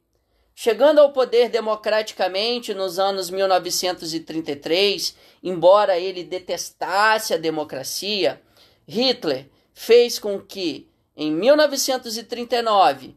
Chegando 0.54 1.00
ao 1.00 1.12
poder 1.12 1.48
democraticamente 1.48 2.72
nos 2.72 3.00
anos 3.00 3.30
1933, 3.30 5.16
embora 5.42 5.98
ele 5.98 6.22
detestasse 6.22 7.34
a 7.34 7.38
democracia, 7.38 8.40
Hitler 8.86 9.48
fez 9.74 10.20
com 10.20 10.38
que, 10.38 10.88
em 11.16 11.32
1939, 11.32 13.16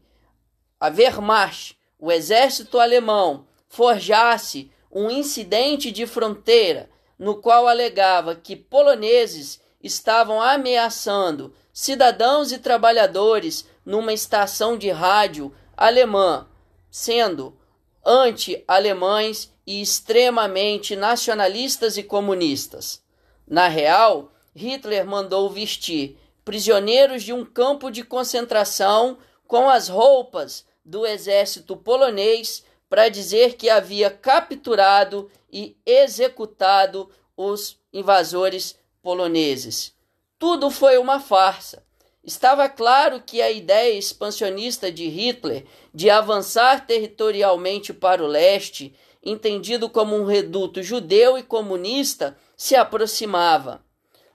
a 0.78 0.88
Wehrmacht, 0.88 1.78
o 1.98 2.10
exército 2.10 2.78
alemão, 2.78 3.46
forjasse 3.68 4.70
um 4.90 5.10
incidente 5.10 5.90
de 5.90 6.06
fronteira 6.06 6.88
no 7.18 7.36
qual 7.36 7.66
alegava 7.66 8.34
que 8.34 8.54
poloneses 8.54 9.60
estavam 9.82 10.40
ameaçando 10.40 11.54
cidadãos 11.72 12.52
e 12.52 12.58
trabalhadores 12.58 13.66
numa 13.84 14.12
estação 14.12 14.78
de 14.78 14.90
rádio 14.90 15.52
alemã, 15.76 16.46
sendo 16.90 17.56
anti-alemães 18.04 19.52
e 19.66 19.80
extremamente 19.80 20.94
nacionalistas 20.94 21.96
e 21.96 22.02
comunistas. 22.02 23.02
Na 23.46 23.68
real, 23.68 24.32
Hitler 24.54 25.06
mandou 25.06 25.50
vestir 25.50 26.18
prisioneiros 26.44 27.22
de 27.22 27.32
um 27.32 27.44
campo 27.44 27.90
de 27.90 28.04
concentração 28.04 29.18
com 29.46 29.68
as 29.68 29.88
roupas 29.88 30.64
do 30.84 31.06
exército 31.06 31.76
polonês 31.76 32.64
para 32.88 33.08
dizer 33.08 33.54
que 33.54 33.68
havia 33.68 34.10
capturado 34.10 35.30
e 35.52 35.76
executado 35.84 37.10
os 37.36 37.78
invasores 37.92 38.78
poloneses. 39.02 39.94
Tudo 40.38 40.70
foi 40.70 40.98
uma 40.98 41.20
farsa. 41.20 41.82
Estava 42.22 42.68
claro 42.68 43.20
que 43.20 43.42
a 43.42 43.50
ideia 43.50 43.98
expansionista 43.98 44.90
de 44.90 45.08
Hitler 45.08 45.64
de 45.92 46.08
avançar 46.08 46.86
territorialmente 46.86 47.92
para 47.92 48.24
o 48.24 48.26
leste, 48.26 48.94
entendido 49.22 49.90
como 49.90 50.16
um 50.16 50.24
reduto 50.24 50.82
judeu 50.82 51.36
e 51.36 51.42
comunista, 51.42 52.36
se 52.56 52.74
aproximava. 52.74 53.84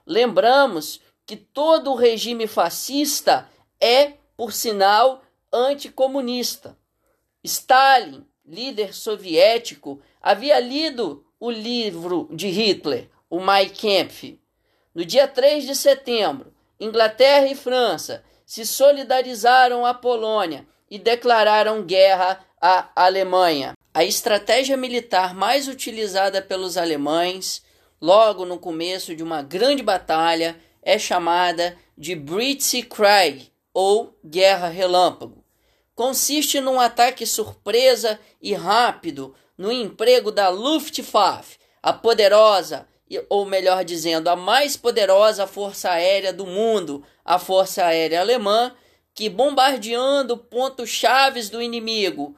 Lembramos 0.06 1.00
que 1.26 1.36
todo 1.36 1.92
o 1.92 1.96
regime 1.96 2.46
fascista 2.46 3.48
é, 3.80 4.14
por 4.40 4.54
sinal, 4.54 5.22
anticomunista. 5.52 6.74
Stalin, 7.44 8.26
líder 8.42 8.94
soviético, 8.94 10.00
havia 10.18 10.58
lido 10.58 11.26
o 11.38 11.50
livro 11.50 12.26
de 12.32 12.48
Hitler, 12.48 13.10
o 13.28 13.38
Mein 13.38 13.68
Kampf. 13.68 14.38
No 14.94 15.04
dia 15.04 15.28
3 15.28 15.66
de 15.66 15.74
setembro, 15.74 16.54
Inglaterra 16.80 17.48
e 17.48 17.54
França 17.54 18.24
se 18.46 18.64
solidarizaram 18.64 19.84
à 19.84 19.92
Polônia 19.92 20.66
e 20.90 20.98
declararam 20.98 21.82
guerra 21.82 22.40
à 22.58 22.88
Alemanha. 22.96 23.74
A 23.92 24.04
estratégia 24.04 24.74
militar 24.74 25.34
mais 25.34 25.68
utilizada 25.68 26.40
pelos 26.40 26.78
alemães, 26.78 27.62
logo 28.00 28.46
no 28.46 28.58
começo 28.58 29.14
de 29.14 29.22
uma 29.22 29.42
grande 29.42 29.82
batalha, 29.82 30.56
é 30.82 30.98
chamada 30.98 31.76
de 31.94 32.14
Blitzkrieg 32.14 33.49
ou 33.72 34.18
Guerra 34.24 34.68
Relâmpago. 34.68 35.44
Consiste 35.94 36.60
num 36.60 36.80
ataque 36.80 37.26
surpresa 37.26 38.18
e 38.40 38.54
rápido 38.54 39.34
no 39.56 39.70
emprego 39.70 40.32
da 40.32 40.48
Luftwaffe, 40.48 41.58
a 41.82 41.92
poderosa, 41.92 42.88
ou 43.28 43.44
melhor 43.44 43.84
dizendo, 43.84 44.28
a 44.28 44.36
mais 44.36 44.76
poderosa 44.76 45.46
força 45.46 45.90
aérea 45.90 46.32
do 46.32 46.46
mundo, 46.46 47.04
a 47.24 47.38
Força 47.38 47.84
Aérea 47.84 48.20
Alemã, 48.20 48.74
que 49.14 49.28
bombardeando 49.28 50.36
pontos 50.36 50.88
chaves 50.88 51.50
do 51.50 51.60
inimigo, 51.60 52.36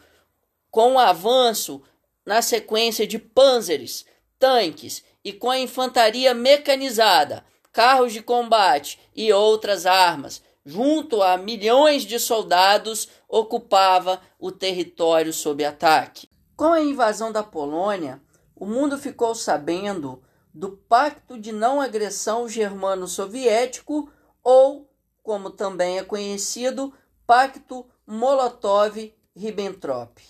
com 0.71 0.95
o 0.95 0.99
avanço 0.99 1.83
na 2.25 2.41
sequência 2.41 3.07
de 3.07 3.19
panzers, 3.19 4.07
tanques 4.39 5.05
e 5.25 5.33
com 5.33 5.51
a 5.51 5.59
infantaria 5.59 6.35
mecanizada, 6.35 7.45
carros 7.73 8.13
de 8.13 8.23
combate 8.23 8.99
e 9.15 9.33
outras 9.33 9.87
armas, 9.87 10.43
junto 10.65 11.23
a 11.23 11.37
milhões 11.37 12.05
de 12.05 12.19
soldados, 12.19 13.09
ocupava 13.29 14.21
o 14.39 14.53
território 14.53 15.33
sob 15.33 15.65
ataque. 15.65 16.29
Com 16.57 16.73
a 16.73 16.81
invasão 16.81 17.33
da 17.33 17.43
Polônia, 17.43 18.23
o 18.55 18.67
mundo 18.67 18.97
ficou 18.97 19.35
sabendo 19.35 20.23
do 20.55 20.71
Pacto 20.71 21.39
de 21.39 21.51
Não 21.51 21.81
Agressão 21.81 22.49
Germano-Soviético, 22.49 24.11
ou, 24.43 24.89
como 25.23 25.51
também 25.51 25.99
é 25.99 26.05
conhecido, 26.05 26.93
Pacto 27.27 27.87
Molotov-Ribbentrop. 28.07 30.21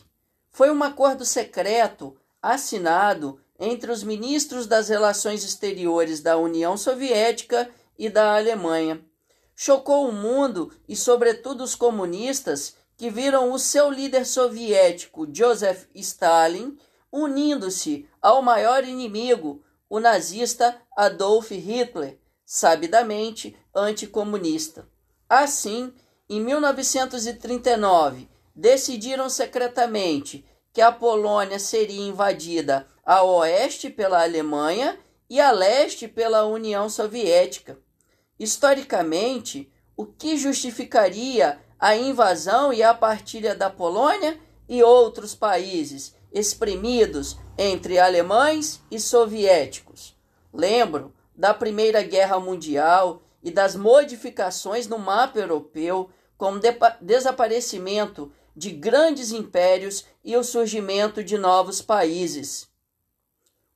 Foi 0.51 0.71
um 0.71 0.83
acordo 0.83 1.25
secreto 1.25 2.17
assinado 2.41 3.41
entre 3.59 3.91
os 3.91 4.03
ministros 4.03 4.67
das 4.67 4.89
Relações 4.89 5.45
Exteriores 5.45 6.21
da 6.21 6.37
União 6.37 6.77
Soviética 6.77 7.71
e 7.99 8.09
da 8.09 8.37
Alemanha 8.37 9.05
chocou 9.55 10.09
o 10.09 10.13
mundo 10.13 10.73
e, 10.89 10.97
sobretudo, 10.97 11.63
os 11.65 11.75
comunistas 11.75 12.75
que 12.97 13.11
viram 13.11 13.53
o 13.53 13.59
seu 13.59 13.91
líder 13.91 14.25
soviético, 14.25 15.27
Joseph 15.33 15.87
Stalin, 15.95 16.79
unindo-se 17.11 18.09
ao 18.21 18.43
maior 18.43 18.85
inimigo, 18.85 19.63
o 19.89 20.01
nazista 20.01 20.81
Adolf 20.97 21.51
Hitler, 21.51 22.19
sabidamente 22.47 23.57
anticomunista. 23.75 24.89
Assim, 25.29 25.93
em 26.29 26.41
1939, 26.41 28.29
decidiram 28.55 29.29
secretamente 29.29 30.47
que 30.73 30.81
a 30.81 30.91
Polônia 30.91 31.59
seria 31.59 32.07
invadida 32.09 32.87
a 33.05 33.23
oeste 33.23 33.91
pela 33.91 34.23
Alemanha 34.23 34.99
e 35.29 35.41
a 35.41 35.51
leste 35.51 36.07
pela 36.07 36.45
União 36.45 36.89
Soviética. 36.89 37.79
Historicamente, 38.43 39.71
o 39.97 40.05
que 40.05 40.37
justificaria 40.37 41.61
a 41.79 41.95
invasão 41.95 42.73
e 42.73 42.83
a 42.83 42.93
partilha 42.93 43.55
da 43.55 43.71
Polônia 43.71 44.37
e 44.69 44.83
outros 44.83 45.33
países 45.33 46.13
exprimidos 46.33 47.39
entre 47.57 48.01
alemães 48.01 48.83
e 48.91 48.99
soviéticos. 48.99 50.17
Lembro 50.53 51.15
da 51.37 51.55
Primeira 51.55 52.03
Guerra 52.03 52.41
Mundial 52.41 53.23
e 53.45 53.49
das 53.49 53.77
modificações 53.77 54.89
no 54.89 54.99
mapa 54.99 55.39
europeu, 55.39 56.11
como 56.37 56.61
desaparecimento 57.01 58.33
de 58.57 58.73
grandes 58.73 59.31
impérios 59.31 60.05
e 60.25 60.37
o 60.37 60.43
surgimento 60.43 61.23
de 61.23 61.39
novos 61.39 61.81
países. 61.81 62.69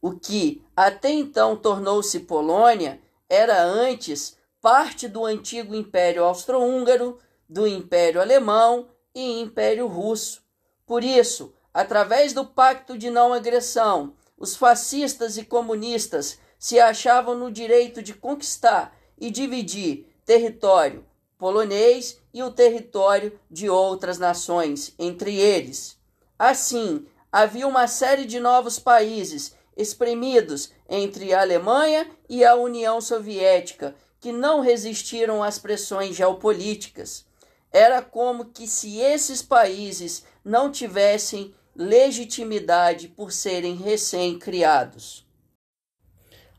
O 0.03 0.11
que 0.11 0.61
até 0.75 1.11
então 1.11 1.55
tornou-se 1.55 2.19
Polônia 2.19 3.01
era 3.29 3.63
antes 3.63 4.37
parte 4.61 5.09
do 5.09 5.25
antigo 5.25 5.75
Império 5.75 6.25
Austro-Húngaro, 6.25 7.19
do 7.49 7.67
Império 7.67 8.21
Alemão 8.21 8.89
e 9.15 9.41
Império 9.41 9.87
Russo. 9.87 10.43
Por 10.85 11.05
isso, 11.05 11.55
através 11.73 12.33
do 12.33 12.45
Pacto 12.45 12.97
de 12.97 13.11
Não 13.11 13.33
Agressão, 13.33 14.15
os 14.37 14.57
fascistas 14.57 15.37
e 15.37 15.45
comunistas 15.45 16.39
se 16.59 16.81
achavam 16.81 17.35
no 17.35 17.51
direito 17.51 18.03
de 18.03 18.15
conquistar 18.15 18.97
e 19.19 19.31
dividir 19.31 20.07
território 20.25 21.05
polonês 21.39 22.19
e 22.33 22.43
o 22.43 22.51
território 22.51 23.39
de 23.51 23.69
outras 23.69 24.19
nações, 24.19 24.95
entre 24.99 25.37
eles. 25.37 25.99
Assim, 26.39 27.07
havia 27.31 27.67
uma 27.67 27.87
série 27.87 28.25
de 28.25 28.41
novos 28.41 28.79
países 28.79 29.55
espremidos 29.77 30.73
entre 30.89 31.35
a 31.35 31.43
Alemanha 31.43 32.11
e 32.29 32.45
a 32.45 32.55
União 32.55 33.01
Soviética 33.01 33.95
que 34.27 34.33
não 34.33 34.61
resistiram 34.61 35.41
às 35.41 35.57
pressões 35.57 36.17
geopolíticas. 36.17 37.25
Era 37.71 38.03
como 38.03 38.47
que 38.47 38.67
se 38.67 38.99
esses 38.99 39.41
países 39.41 40.25
não 40.45 40.69
tivessem 40.69 41.55
legitimidade 41.77 43.07
por 43.07 43.31
serem 43.31 43.77
recém-criados. 43.77 45.25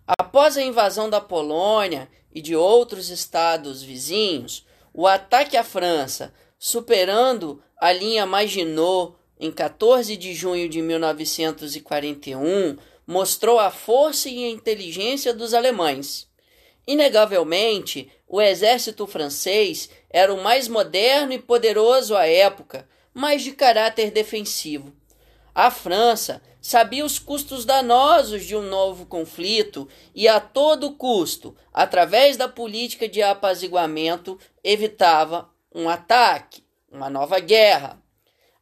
Após 0.07 0.55
a 0.55 0.61
invasão 0.61 1.09
da 1.09 1.19
Polônia 1.19 2.09
e 2.33 2.41
de 2.41 2.55
outros 2.55 3.09
estados 3.09 3.83
vizinhos, 3.83 4.65
o 4.93 5.05
ataque 5.05 5.57
à 5.57 5.63
França, 5.65 6.33
superando 6.57 7.61
a 7.75 7.91
linha 7.91 8.25
Maginot 8.25 9.15
em 9.37 9.51
14 9.51 10.15
de 10.15 10.33
junho 10.33 10.69
de 10.69 10.81
1941, 10.81 12.77
mostrou 13.05 13.59
a 13.59 13.69
força 13.69 14.29
e 14.29 14.45
a 14.45 14.49
inteligência 14.51 15.33
dos 15.33 15.53
alemães. 15.53 16.27
Inegavelmente, 16.87 18.09
o 18.25 18.41
exército 18.41 19.05
francês 19.05 19.89
era 20.09 20.33
o 20.33 20.41
mais 20.41 20.69
moderno 20.69 21.33
e 21.33 21.39
poderoso 21.39 22.15
à 22.15 22.25
época, 22.25 22.87
mas 23.13 23.41
de 23.41 23.51
caráter 23.51 24.09
defensivo. 24.09 24.95
A 25.53 25.69
França 25.69 26.41
sabia 26.61 27.03
os 27.03 27.19
custos 27.19 27.65
danosos 27.65 28.45
de 28.45 28.55
um 28.55 28.61
novo 28.61 29.05
conflito 29.05 29.87
e, 30.15 30.27
a 30.27 30.39
todo 30.39 30.93
custo, 30.93 31.55
através 31.73 32.37
da 32.37 32.47
política 32.47 33.07
de 33.07 33.21
apaziguamento, 33.21 34.39
evitava 34.63 35.49
um 35.73 35.89
ataque, 35.89 36.63
uma 36.89 37.09
nova 37.09 37.39
guerra. 37.39 38.01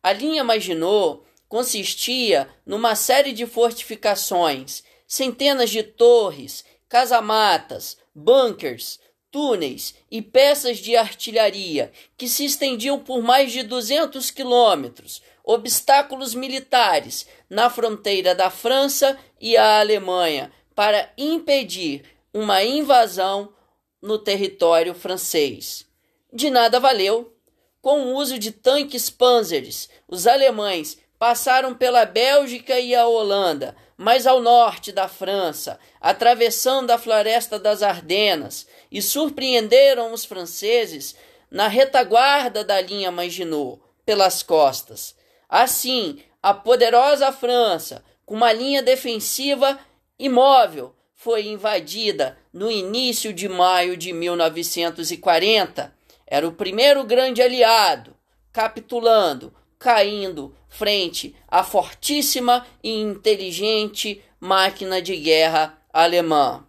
A 0.02 0.14
linha 0.14 0.44
Maginot 0.44 1.22
consistia 1.48 2.50
numa 2.66 2.96
série 2.96 3.34
de 3.34 3.46
fortificações, 3.46 4.84
centenas 5.08 5.70
de 5.70 5.84
torres, 5.84 6.66
casamatas, 6.88 7.98
bunkers, 8.16 9.00
túneis 9.30 9.94
e 10.10 10.22
peças 10.22 10.78
de 10.78 10.96
artilharia 10.96 11.92
que 12.18 12.28
se 12.28 12.46
estendiam 12.46 12.98
por 12.98 13.22
mais 13.22 13.52
de 13.52 13.64
200 13.64 14.32
quilômetros, 14.32 15.22
obstáculos 15.44 16.34
militares 16.34 17.28
na 17.50 17.70
fronteira 17.70 18.34
da 18.34 18.50
França 18.50 19.18
e 19.40 19.58
a 19.58 19.82
Alemanha 19.82 20.52
para 20.74 21.12
impedir 21.18 22.04
uma 22.34 22.64
invasão 22.64 23.54
no 24.02 24.18
território 24.18 24.94
francês. 24.94 25.86
De 26.32 26.50
nada 26.50 26.80
valeu. 26.80 27.34
Com 27.82 28.02
o 28.02 28.16
uso 28.16 28.40
de 28.40 28.52
tanques 28.52 29.10
Panzers, 29.10 29.90
os 30.08 30.26
alemães 30.26 30.98
passaram 31.20 31.74
pela 31.76 32.04
Bélgica 32.04 32.80
e 32.80 32.96
a 32.96 33.06
Holanda, 33.06 33.76
mais 33.98 34.28
ao 34.28 34.42
norte 34.42 34.92
da 34.92 35.08
França, 35.08 35.80
atravessando 36.02 36.92
a 36.92 36.98
floresta 36.98 37.58
das 37.58 37.82
Ardenas, 37.82 38.68
e 38.92 39.02
surpreenderam 39.02 40.12
os 40.12 40.26
franceses 40.26 41.16
na 41.50 41.68
retaguarda 41.68 42.64
da 42.64 42.82
linha 42.82 43.12
Maginot, 43.12 43.80
pelas 44.06 44.44
costas. 44.44 45.16
Assim, 45.48 46.20
a 46.44 46.54
poderosa 46.54 47.32
França, 47.32 48.04
com 48.26 48.36
uma 48.36 48.52
linha 48.52 48.84
defensiva 48.84 49.80
imóvel, 50.20 50.94
foi 51.14 51.48
invadida 51.48 52.38
no 52.54 52.70
início 52.70 53.34
de 53.34 53.48
maio 53.48 53.96
de 53.98 54.14
1940. 54.14 55.94
Era 56.28 56.48
o 56.48 56.52
primeiro 56.52 57.04
grande 57.04 57.42
aliado, 57.42 58.16
capitulando, 58.52 59.54
caindo 59.80 60.56
frente 60.78 61.36
à 61.48 61.64
fortíssima 61.64 62.66
e 62.84 62.92
inteligente 63.00 64.22
máquina 64.40 65.02
de 65.02 65.16
guerra 65.16 65.78
alemã. 65.92 66.66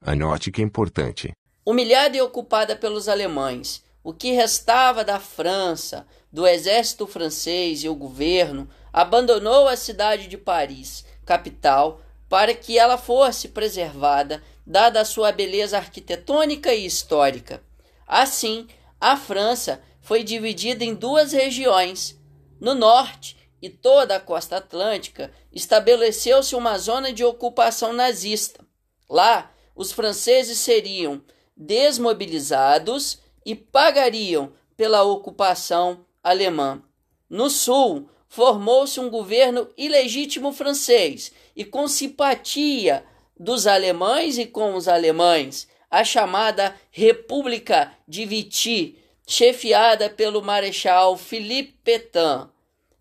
Anote 0.00 0.52
que 0.52 0.62
é 0.62 0.64
importante. 0.64 1.32
Humilhada 1.66 2.16
e 2.16 2.22
ocupada 2.22 2.76
pelos 2.76 3.08
alemães, 3.08 3.84
o 4.02 4.14
que 4.14 4.32
restava 4.32 5.04
da 5.04 5.18
França, 5.18 6.06
do 6.32 6.46
exército 6.46 7.06
francês 7.06 7.82
e 7.82 7.88
o 7.88 7.94
governo 7.94 8.68
abandonou 8.92 9.68
a 9.68 9.76
cidade 9.76 10.28
de 10.28 10.38
Paris, 10.38 11.04
capital, 11.26 12.00
para 12.28 12.54
que 12.54 12.78
ela 12.78 12.96
fosse 12.96 13.48
preservada, 13.48 14.42
dada 14.64 15.00
a 15.00 15.04
sua 15.04 15.32
beleza 15.32 15.76
arquitetônica 15.76 16.72
e 16.72 16.86
histórica. 16.86 17.60
Assim, 18.06 18.68
a 19.00 19.16
França 19.16 19.82
foi 20.00 20.22
dividida 20.22 20.84
em 20.84 20.94
duas 20.94 21.32
regiões. 21.32 22.18
No 22.60 22.74
norte 22.74 23.39
e 23.60 23.68
toda 23.68 24.16
a 24.16 24.20
costa 24.20 24.56
atlântica 24.56 25.32
estabeleceu-se 25.52 26.54
uma 26.54 26.78
zona 26.78 27.12
de 27.12 27.24
ocupação 27.24 27.92
nazista. 27.92 28.64
Lá, 29.08 29.52
os 29.74 29.92
franceses 29.92 30.58
seriam 30.58 31.22
desmobilizados 31.56 33.18
e 33.44 33.54
pagariam 33.54 34.52
pela 34.76 35.02
ocupação 35.02 36.04
alemã. 36.22 36.82
No 37.28 37.50
sul, 37.50 38.08
formou-se 38.28 38.98
um 38.98 39.10
governo 39.10 39.68
ilegítimo 39.76 40.52
francês 40.52 41.32
e 41.54 41.64
com 41.64 41.86
simpatia 41.88 43.04
dos 43.38 43.66
alemães 43.66 44.38
e 44.38 44.46
com 44.46 44.74
os 44.74 44.86
alemães, 44.86 45.66
a 45.90 46.04
chamada 46.04 46.74
República 46.90 47.92
de 48.06 48.24
Vichy, 48.24 48.98
chefiada 49.26 50.08
pelo 50.08 50.42
marechal 50.42 51.16
Philippe 51.16 51.74
Pétain. 51.82 52.48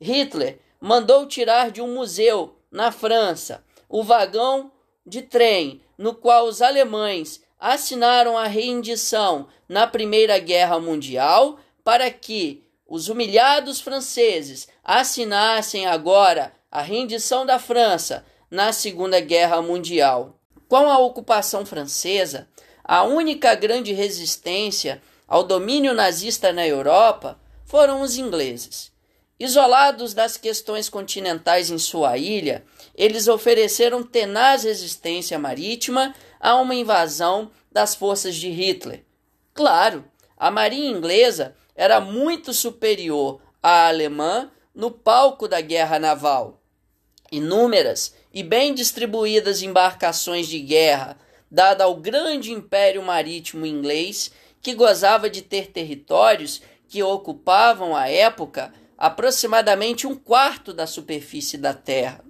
Hitler 0.02 0.60
mandou 0.80 1.26
tirar 1.26 1.72
de 1.72 1.82
um 1.82 1.94
museu 1.94 2.56
na 2.72 2.92
França 2.92 3.64
o 3.88 4.04
vagão 4.04 4.72
de 5.06 5.22
trem 5.22 5.82
no 5.98 6.14
qual 6.14 6.46
os 6.46 6.62
alemães 6.62 7.42
assinaram 7.60 8.38
a 8.38 8.46
rendição 8.46 9.48
na 9.68 9.86
Primeira 9.86 10.40
Guerra 10.40 10.80
Mundial 10.80 11.60
para 11.84 12.10
que 12.10 12.64
os 12.88 13.10
humilhados 13.10 13.82
franceses 13.82 14.68
assinassem 14.84 15.86
agora 15.86 16.54
a 16.72 16.82
rendição 16.82 17.46
da 17.46 17.60
França 17.60 18.26
na 18.50 18.72
Segunda 18.72 19.20
Guerra 19.20 19.62
Mundial. 19.62 20.40
Com 20.68 20.90
a 20.90 21.00
ocupação 21.00 21.66
francesa, 21.66 22.48
a 22.84 23.04
única 23.04 23.54
grande 23.56 23.92
resistência 23.92 25.02
ao 25.28 25.44
domínio 25.44 25.94
nazista 25.94 26.54
na 26.54 26.66
Europa 26.66 27.40
foram 27.66 28.02
os 28.02 28.18
ingleses. 28.18 28.92
Isolados 29.40 30.14
das 30.14 30.36
questões 30.36 30.90
continentais 30.90 31.72
em 31.72 31.78
sua 31.78 32.18
ilha, 32.18 32.66
eles 32.94 33.30
ofereceram 33.30 34.04
tenaz 34.04 34.66
resistência 34.66 35.40
marítima 35.40 36.14
a 36.42 36.56
uma 36.56 36.76
invasão 36.76 37.50
das 37.72 37.96
forças 37.96 38.36
de 38.36 38.50
Hitler. 38.50 39.06
Claro, 39.54 40.04
a 40.38 40.52
marinha 40.52 40.90
inglesa 40.90 41.56
era 41.74 42.02
muito 42.02 42.54
superior 42.54 43.42
à 43.64 43.88
alemã 43.88 44.52
no 44.76 44.92
palco 44.92 45.48
da 45.48 45.62
guerra 45.62 45.98
naval. 46.00 46.62
Inúmeras 47.32 48.14
e 48.34 48.44
bem 48.44 48.74
distribuídas 48.74 49.62
embarcações 49.62 50.48
de 50.48 50.60
guerra, 50.60 51.18
dada 51.50 51.86
ao 51.86 51.96
grande 51.96 52.52
império 52.52 53.02
marítimo 53.02 53.66
inglês, 53.66 54.32
que 54.62 54.74
gozava 54.74 55.30
de 55.30 55.42
ter 55.42 55.68
territórios 55.68 56.62
que 56.90 57.02
ocupavam 57.02 57.96
à 57.96 58.10
época 58.10 58.74
aproximadamente 59.00 60.06
um 60.06 60.14
quarto 60.14 60.74
da 60.74 60.86
superfície 60.86 61.58
da 61.58 61.74
Terra. 61.74 62.22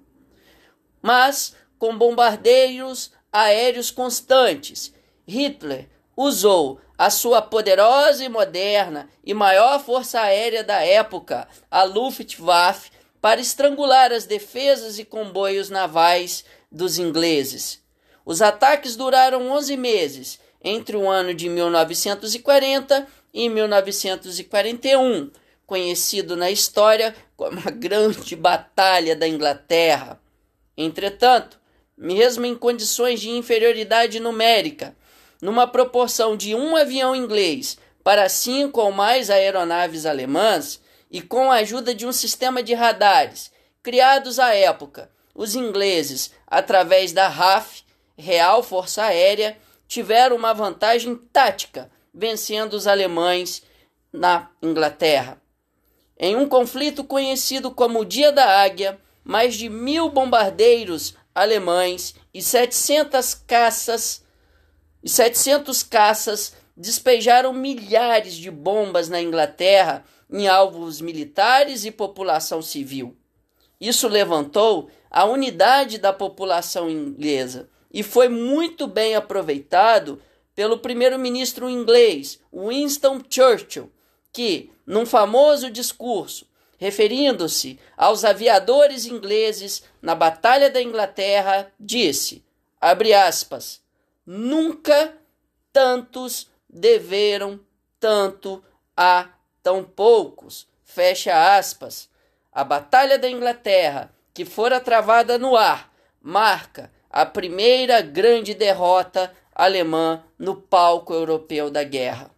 Mas, 1.01 1.55
com 1.79 1.97
bombardeios 1.97 3.11
aéreos 3.33 3.89
constantes, 3.89 4.93
Hitler 5.27 5.89
usou 6.15 6.79
a 6.95 7.09
sua 7.09 7.41
poderosa 7.41 8.23
e 8.23 8.29
moderna 8.29 9.09
e 9.23 9.33
maior 9.33 9.83
força 9.83 10.21
aérea 10.21 10.63
da 10.63 10.83
época, 10.83 11.47
a 11.71 11.81
Luftwaffe, 11.83 12.91
para 13.19 13.41
estrangular 13.41 14.11
as 14.11 14.25
defesas 14.25 14.99
e 14.99 15.05
comboios 15.05 15.69
navais 15.71 16.45
dos 16.71 16.99
ingleses. 16.99 17.81
Os 18.23 18.43
ataques 18.43 18.95
duraram 18.95 19.49
11 19.49 19.75
meses, 19.75 20.39
entre 20.63 20.95
o 20.95 21.09
ano 21.09 21.33
de 21.33 21.49
1940 21.49 23.07
e 23.33 23.49
1941, 23.49 25.31
conhecido 25.69 26.35
na 26.35 26.49
história 26.49 27.15
como 27.37 27.59
a 27.63 27.69
Grande 27.69 28.35
Batalha 28.35 29.15
da 29.15 29.27
Inglaterra. 29.27 30.19
Entretanto, 30.75 31.59
mesmo 31.95 32.43
em 32.43 32.55
condições 32.55 33.21
de 33.21 33.29
inferioridade 33.29 34.19
numérica, 34.19 34.95
numa 35.39 35.67
proporção 35.67 36.35
de 36.35 36.55
um 36.55 36.75
avião 36.75 37.15
inglês 37.15 37.77
para 38.03 38.27
cinco 38.27 38.81
ou 38.81 38.91
mais 38.91 39.29
aeronaves 39.29 40.07
alemãs, 40.07 40.81
e 41.11 41.21
com 41.21 41.51
a 41.51 41.57
ajuda 41.57 41.93
de 41.93 42.05
um 42.05 42.11
sistema 42.11 42.61
de 42.63 42.73
radares 42.73 43.51
criados 43.83 44.39
à 44.39 44.53
época, 44.53 45.09
os 45.35 45.55
ingleses, 45.55 46.31
através 46.47 47.11
da 47.11 47.27
RAF, 47.27 47.83
Real 48.17 48.63
Força 48.63 49.03
Aérea, 49.03 49.57
tiveram 49.87 50.35
uma 50.35 50.53
vantagem 50.53 51.15
tática, 51.15 51.91
vencendo 52.13 52.73
os 52.73 52.87
alemães 52.87 53.63
na 54.11 54.49
Inglaterra. 54.61 55.39
Em 56.19 56.35
um 56.35 56.49
conflito 56.49 57.03
conhecido 57.03 57.71
como 57.71 58.01
o 58.01 58.05
Dia 58.05 58.31
da 58.31 58.61
Águia, 58.61 58.99
mais 59.23 59.55
de 59.55 59.69
mil 59.69 60.09
bombardeiros 60.09 61.15
alemães 61.33 62.13
e 62.33 62.41
700 62.41 63.33
caças 63.33 64.23
e 65.01 65.09
700 65.09 65.81
caças 65.83 66.53
despejaram 66.75 67.53
milhares 67.53 68.33
de 68.33 68.51
bombas 68.51 69.07
na 69.07 69.21
Inglaterra 69.21 70.03
em 70.29 70.47
alvos 70.47 70.99
militares 70.99 71.85
e 71.85 71.91
população 71.91 72.61
civil. 72.61 73.15
Isso 73.79 74.07
levantou 74.07 74.89
a 75.09 75.25
unidade 75.25 75.97
da 75.97 76.11
população 76.11 76.89
inglesa 76.89 77.69
e 77.91 78.03
foi 78.03 78.27
muito 78.27 78.87
bem 78.87 79.15
aproveitado 79.15 80.21
pelo 80.53 80.79
primeiro-ministro 80.79 81.69
inglês 81.69 82.39
Winston 82.53 83.21
Churchill, 83.29 83.89
que, 84.33 84.69
num 84.89 85.05
famoso 85.05 85.69
discurso 85.69 86.49
referindo-se 86.79 87.77
aos 87.95 88.23
aviadores 88.23 89.05
ingleses 89.05 89.83
na 90.01 90.15
Batalha 90.15 90.69
da 90.69 90.81
Inglaterra, 90.81 91.71
disse: 91.79 92.43
abre 92.79 93.13
aspas, 93.13 93.81
nunca 94.25 95.13
tantos 95.71 96.49
deveram 96.67 97.59
tanto 97.99 98.63
a 98.95 99.27
tão 99.61 99.83
poucos. 99.83 100.67
Fecha 100.83 101.57
aspas. 101.57 102.09
A 102.51 102.63
Batalha 102.63 103.19
da 103.19 103.29
Inglaterra, 103.29 104.11
que 104.33 104.43
fora 104.43 104.79
travada 104.79 105.37
no 105.37 105.55
ar, 105.55 105.93
marca 106.21 106.91
a 107.11 107.25
primeira 107.25 108.01
grande 108.01 108.53
derrota 108.53 109.31
alemã 109.53 110.23
no 110.37 110.55
palco 110.55 111.13
europeu 111.13 111.69
da 111.69 111.83
guerra. 111.83 112.31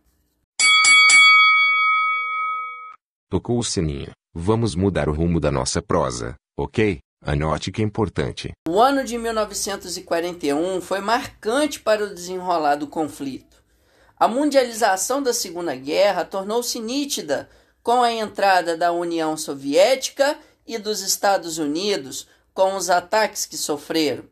Tocou 3.31 3.57
o 3.57 3.63
sininho. 3.63 4.11
Vamos 4.33 4.75
mudar 4.75 5.07
o 5.07 5.13
rumo 5.13 5.39
da 5.39 5.49
nossa 5.49 5.81
prosa, 5.81 6.35
ok? 6.59 6.97
Anote 7.23 7.71
que 7.71 7.81
é 7.81 7.85
importante. 7.85 8.51
O 8.67 8.81
ano 8.81 9.05
de 9.05 9.17
1941 9.17 10.81
foi 10.81 10.99
marcante 10.99 11.79
para 11.79 12.03
o 12.03 12.13
desenrolar 12.13 12.75
do 12.75 12.87
conflito. 12.87 13.63
A 14.19 14.27
mundialização 14.27 15.23
da 15.23 15.31
Segunda 15.31 15.73
Guerra 15.73 16.25
tornou-se 16.25 16.77
nítida 16.81 17.49
com 17.81 18.03
a 18.03 18.11
entrada 18.11 18.75
da 18.75 18.91
União 18.91 19.37
Soviética 19.37 20.37
e 20.67 20.77
dos 20.77 20.99
Estados 20.99 21.57
Unidos, 21.57 22.27
com 22.53 22.75
os 22.75 22.89
ataques 22.89 23.45
que 23.45 23.55
sofreram. 23.55 24.25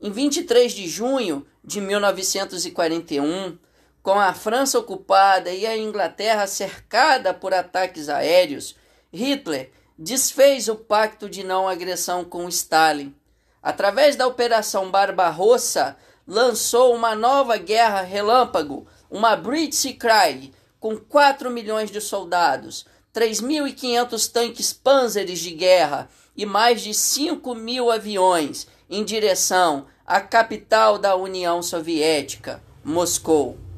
Em 0.00 0.10
23 0.10 0.72
de 0.72 0.88
junho 0.88 1.46
de 1.62 1.78
1941, 1.78 3.58
com 4.02 4.18
a 4.18 4.32
França 4.32 4.78
ocupada 4.78 5.50
e 5.50 5.66
a 5.66 5.76
Inglaterra 5.76 6.46
cercada 6.46 7.34
por 7.34 7.52
ataques 7.52 8.08
aéreos, 8.08 8.74
Hitler 9.12 9.70
desfez 9.98 10.68
o 10.68 10.76
pacto 10.76 11.28
de 11.28 11.44
não 11.44 11.68
agressão 11.68 12.24
com 12.24 12.48
Stalin. 12.48 13.14
Através 13.62 14.16
da 14.16 14.26
Operação 14.26 14.90
Barbarossa, 14.90 15.96
lançou 16.26 16.94
uma 16.94 17.14
nova 17.14 17.58
guerra 17.58 18.00
relâmpago 18.00 18.86
uma 19.10 19.34
Blitzkrieg 19.34 20.52
com 20.78 20.96
4 20.96 21.50
milhões 21.50 21.90
de 21.90 22.00
soldados, 22.00 22.86
3.500 23.12 24.30
tanques 24.30 24.72
panzers 24.72 25.40
de 25.40 25.50
guerra 25.50 26.08
e 26.36 26.46
mais 26.46 26.80
de 26.80 26.94
5 26.94 27.54
mil 27.54 27.90
aviões 27.90 28.66
em 28.88 29.04
direção 29.04 29.86
à 30.06 30.20
capital 30.20 30.96
da 30.96 31.16
União 31.16 31.60
Soviética, 31.60 32.62
Moscou. 32.84 33.69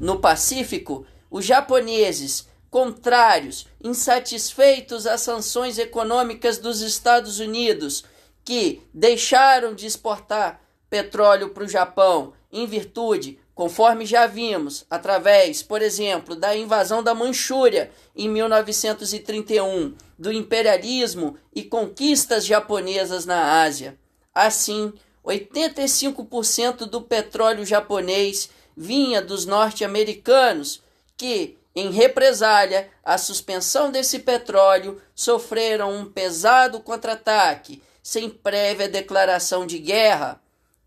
No 0.00 0.18
Pacífico, 0.18 1.06
os 1.30 1.44
japoneses, 1.44 2.48
contrários, 2.70 3.66
insatisfeitos 3.82 5.06
às 5.06 5.20
sanções 5.20 5.78
econômicas 5.78 6.56
dos 6.56 6.80
Estados 6.80 7.38
Unidos, 7.38 8.04
que 8.42 8.82
deixaram 8.94 9.74
de 9.74 9.86
exportar 9.86 10.60
petróleo 10.88 11.50
para 11.50 11.64
o 11.64 11.68
Japão 11.68 12.32
em 12.50 12.66
virtude 12.66 13.38
conforme 13.54 14.06
já 14.06 14.26
vimos, 14.26 14.86
através, 14.88 15.62
por 15.62 15.82
exemplo, 15.82 16.34
da 16.34 16.56
invasão 16.56 17.02
da 17.02 17.14
Manchúria 17.14 17.90
em 18.16 18.26
1931, 18.26 19.94
do 20.18 20.32
imperialismo 20.32 21.36
e 21.54 21.62
conquistas 21.62 22.46
japonesas 22.46 23.26
na 23.26 23.60
Ásia. 23.60 23.98
Assim, 24.34 24.94
85% 25.22 26.86
do 26.86 27.02
petróleo 27.02 27.66
japonês 27.66 28.48
vinha 28.76 29.20
dos 29.20 29.46
norte-americanos, 29.46 30.82
que, 31.16 31.58
em 31.74 31.90
represália 31.90 32.90
à 33.04 33.16
suspensão 33.18 33.90
desse 33.90 34.18
petróleo, 34.18 35.00
sofreram 35.14 35.94
um 35.94 36.04
pesado 36.04 36.80
contra-ataque, 36.80 37.82
sem 38.02 38.28
prévia 38.28 38.88
declaração 38.88 39.66
de 39.66 39.78
guerra, 39.78 40.40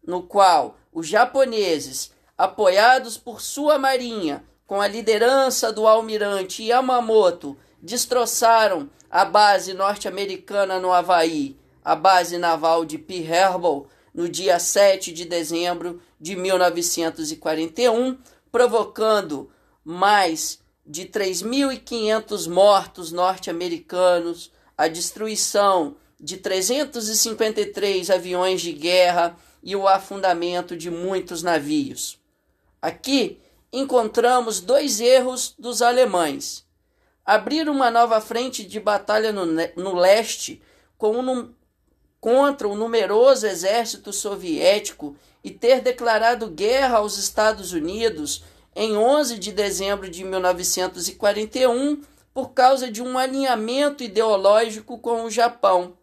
no 0.05 0.23
qual 0.23 0.77
os 0.91 1.07
japoneses 1.07 2.11
apoiados 2.37 3.17
por 3.17 3.41
sua 3.41 3.77
marinha, 3.77 4.43
com 4.65 4.81
a 4.81 4.87
liderança 4.87 5.71
do 5.71 5.87
almirante 5.87 6.63
Yamamoto, 6.63 7.57
destroçaram 7.81 8.89
a 9.09 9.23
base 9.23 9.73
norte-americana 9.73 10.79
no 10.79 10.91
Havaí, 10.91 11.55
a 11.85 11.95
base 11.95 12.37
naval 12.37 12.85
de 12.85 12.97
Pearl 12.97 13.33
Harbor, 13.33 13.87
no 14.13 14.29
dia 14.29 14.59
7 14.59 15.11
de 15.11 15.25
dezembro 15.25 16.01
de 16.19 16.35
1941, 16.35 18.17
provocando 18.51 19.49
mais 19.83 20.59
de 20.85 21.05
3.500 21.05 22.49
mortos 22.49 23.11
norte-americanos, 23.11 24.51
a 24.77 24.87
destruição 24.87 25.95
de 26.19 26.37
353 26.37 28.09
aviões 28.09 28.61
de 28.61 28.71
guerra 28.71 29.37
e 29.61 29.75
o 29.75 29.87
afundamento 29.87 30.75
de 30.75 30.91
muitos 30.91 31.41
navios. 31.41 32.19
Aqui 32.81 33.39
encontramos 33.71 34.59
dois 34.59 34.99
erros 34.99 35.55
dos 35.57 35.81
alemães. 35.81 36.65
Abrir 37.25 37.69
uma 37.69 37.89
nova 37.89 38.19
frente 38.19 38.65
de 38.65 38.79
batalha 38.79 39.31
no, 39.31 39.45
no 39.45 39.95
leste 39.95 40.61
com 40.97 41.17
um, 41.17 41.53
contra 42.23 42.69
o 42.69 42.73
numeroso 42.73 43.45
exército 43.45 44.13
soviético 44.13 45.13
e 45.43 45.51
ter 45.51 45.81
declarado 45.81 46.47
guerra 46.47 46.99
aos 46.99 47.17
Estados 47.17 47.73
Unidos 47.73 48.45
em 48.73 48.95
11 48.95 49.37
de 49.37 49.51
dezembro 49.51 50.09
de 50.09 50.23
1941 50.23 52.01
por 52.33 52.53
causa 52.53 52.89
de 52.89 53.03
um 53.03 53.17
alinhamento 53.17 54.05
ideológico 54.05 54.97
com 54.99 55.25
o 55.25 55.29
Japão. 55.29 55.97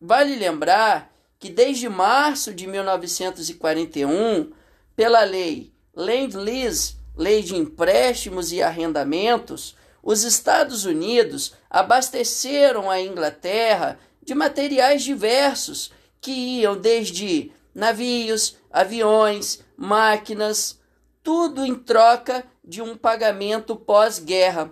Vale 0.00 0.34
lembrar 0.34 1.14
que 1.38 1.48
desde 1.48 1.88
março 1.88 2.52
de 2.52 2.66
1941, 2.66 4.50
pela 4.96 5.22
lei 5.22 5.72
Land-Lease, 5.94 6.96
lei 7.16 7.40
de 7.40 7.54
empréstimos 7.54 8.50
e 8.50 8.60
arrendamentos, 8.60 9.76
os 10.02 10.24
Estados 10.24 10.84
Unidos 10.84 11.54
abasteceram 11.70 12.90
a 12.90 13.00
Inglaterra 13.00 13.96
de 14.22 14.34
materiais 14.34 15.02
diversos 15.02 15.92
que 16.20 16.30
iam 16.30 16.76
desde 16.76 17.50
navios, 17.74 18.56
aviões, 18.70 19.60
máquinas, 19.76 20.78
tudo 21.22 21.64
em 21.64 21.74
troca 21.74 22.44
de 22.64 22.80
um 22.80 22.96
pagamento 22.96 23.74
pós-guerra. 23.74 24.70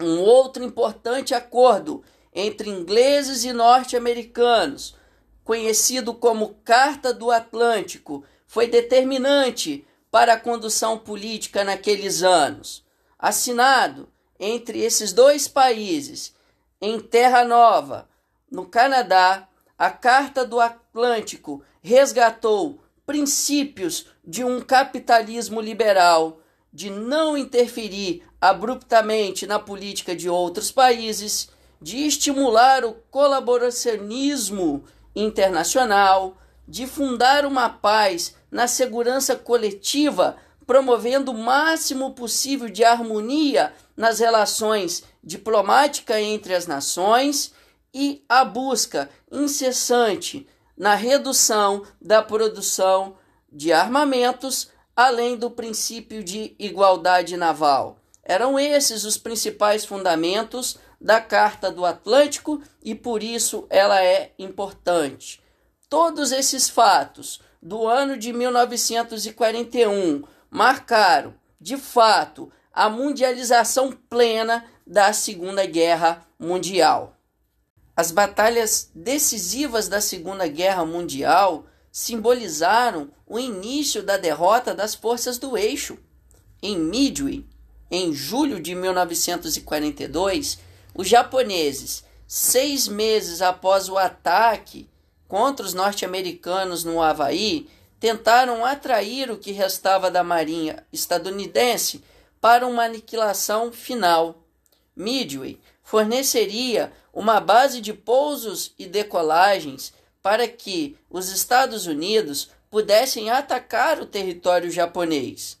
Um 0.00 0.20
outro 0.20 0.64
importante 0.64 1.34
acordo 1.34 2.02
entre 2.34 2.70
ingleses 2.70 3.44
e 3.44 3.52
norte-americanos, 3.52 4.96
conhecido 5.44 6.14
como 6.14 6.54
Carta 6.64 7.12
do 7.12 7.30
Atlântico, 7.30 8.24
foi 8.46 8.66
determinante 8.66 9.86
para 10.10 10.34
a 10.34 10.40
condução 10.40 10.98
política 10.98 11.64
naqueles 11.64 12.22
anos, 12.22 12.84
assinado 13.18 14.08
entre 14.38 14.80
esses 14.80 15.12
dois 15.12 15.46
países 15.48 16.34
em 16.80 16.98
Terra 16.98 17.44
Nova, 17.44 18.08
no 18.52 18.66
Canadá, 18.66 19.48
a 19.78 19.90
Carta 19.90 20.44
do 20.44 20.60
Atlântico 20.60 21.62
resgatou 21.80 22.78
princípios 23.06 24.06
de 24.22 24.44
um 24.44 24.60
capitalismo 24.60 25.58
liberal, 25.58 26.38
de 26.70 26.90
não 26.90 27.36
interferir 27.36 28.22
abruptamente 28.38 29.46
na 29.46 29.58
política 29.58 30.14
de 30.14 30.28
outros 30.28 30.70
países, 30.70 31.48
de 31.80 32.06
estimular 32.06 32.84
o 32.84 32.92
colaboracionismo 33.10 34.84
internacional, 35.16 36.36
de 36.68 36.86
fundar 36.86 37.46
uma 37.46 37.70
paz 37.70 38.36
na 38.50 38.66
segurança 38.66 39.34
coletiva, 39.34 40.36
promovendo 40.66 41.32
o 41.32 41.38
máximo 41.38 42.12
possível 42.12 42.68
de 42.68 42.84
harmonia 42.84 43.72
nas 43.96 44.20
relações 44.20 45.02
diplomáticas 45.24 46.18
entre 46.18 46.54
as 46.54 46.66
nações 46.66 47.52
e 47.92 48.24
a 48.28 48.44
busca 48.44 49.10
incessante 49.30 50.46
na 50.76 50.94
redução 50.94 51.84
da 52.00 52.22
produção 52.22 53.16
de 53.50 53.72
armamentos, 53.72 54.70
além 54.96 55.36
do 55.36 55.50
princípio 55.50 56.24
de 56.24 56.54
igualdade 56.58 57.36
naval. 57.36 57.98
Eram 58.24 58.58
esses 58.58 59.04
os 59.04 59.18
principais 59.18 59.84
fundamentos 59.84 60.78
da 61.00 61.20
Carta 61.20 61.70
do 61.70 61.84
Atlântico 61.84 62.62
e 62.82 62.94
por 62.94 63.22
isso 63.22 63.66
ela 63.68 64.02
é 64.02 64.32
importante. 64.38 65.42
Todos 65.88 66.32
esses 66.32 66.68
fatos 66.68 67.40
do 67.60 67.86
ano 67.86 68.16
de 68.16 68.32
1941 68.32 70.24
marcaram, 70.50 71.34
de 71.60 71.76
fato, 71.76 72.50
a 72.72 72.88
mundialização 72.88 73.92
plena 73.92 74.64
da 74.86 75.12
Segunda 75.12 75.66
Guerra 75.66 76.26
Mundial. 76.38 77.16
As 77.96 78.10
batalhas 78.10 78.90
decisivas 78.94 79.88
da 79.88 80.00
Segunda 80.00 80.46
Guerra 80.48 80.84
Mundial 80.84 81.66
simbolizaram 81.90 83.10
o 83.26 83.38
início 83.38 84.02
da 84.02 84.16
derrota 84.16 84.74
das 84.74 84.94
forças 84.94 85.36
do 85.36 85.58
eixo. 85.58 85.98
Em 86.62 86.78
Midway, 86.78 87.44
em 87.90 88.14
julho 88.14 88.60
de 88.60 88.74
1942, 88.74 90.58
os 90.94 91.06
japoneses, 91.06 92.02
seis 92.26 92.88
meses 92.88 93.42
após 93.42 93.90
o 93.90 93.98
ataque 93.98 94.88
contra 95.28 95.66
os 95.66 95.74
norte-americanos 95.74 96.84
no 96.84 97.02
Havaí, 97.02 97.68
tentaram 98.00 98.64
atrair 98.64 99.30
o 99.30 99.36
que 99.36 99.52
restava 99.52 100.10
da 100.10 100.24
marinha 100.24 100.84
estadunidense 100.90 102.02
para 102.40 102.66
uma 102.66 102.84
aniquilação 102.84 103.70
final. 103.70 104.42
Midway 104.96 105.60
forneceria 105.82 106.92
uma 107.12 107.40
base 107.40 107.80
de 107.80 107.92
pousos 107.92 108.72
e 108.78 108.86
decolagens 108.86 109.92
para 110.22 110.48
que 110.48 110.96
os 111.10 111.28
Estados 111.28 111.86
Unidos 111.86 112.50
pudessem 112.70 113.28
atacar 113.30 114.00
o 114.00 114.06
território 114.06 114.70
japonês. 114.70 115.58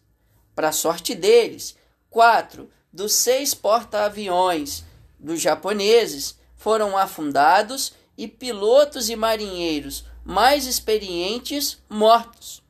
Para 0.54 0.72
sorte 0.72 1.14
deles, 1.14 1.76
quatro 2.08 2.70
dos 2.92 3.12
seis 3.12 3.52
porta-aviões 3.54 4.84
dos 5.18 5.40
japoneses 5.40 6.38
foram 6.56 6.96
afundados 6.96 7.92
e 8.16 8.28
pilotos 8.28 9.08
e 9.08 9.16
marinheiros 9.16 10.04
mais 10.24 10.66
experientes 10.66 11.78
mortos. 11.88 12.62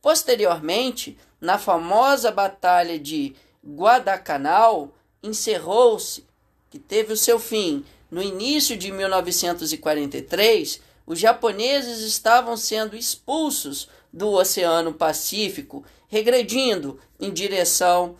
Posteriormente, 0.00 1.18
na 1.40 1.58
famosa 1.58 2.30
Batalha 2.30 2.98
de 2.98 3.34
Guadalcanal, 3.64 4.94
encerrou-se, 5.22 6.24
que 6.70 6.78
teve 6.78 7.12
o 7.12 7.16
seu 7.16 7.38
fim 7.38 7.84
no 8.10 8.22
início 8.22 8.76
de 8.76 8.92
1943, 8.92 10.80
os 11.06 11.18
japoneses 11.18 12.00
estavam 12.00 12.54
sendo 12.56 12.96
expulsos 12.96 13.88
do 14.12 14.32
Oceano 14.32 14.92
Pacífico, 14.92 15.84
regredindo 16.08 17.00
em 17.20 17.32
direção 17.32 18.16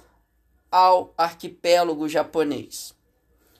ao 0.70 1.12
arquipélago 1.16 2.08
japonês. 2.08 2.94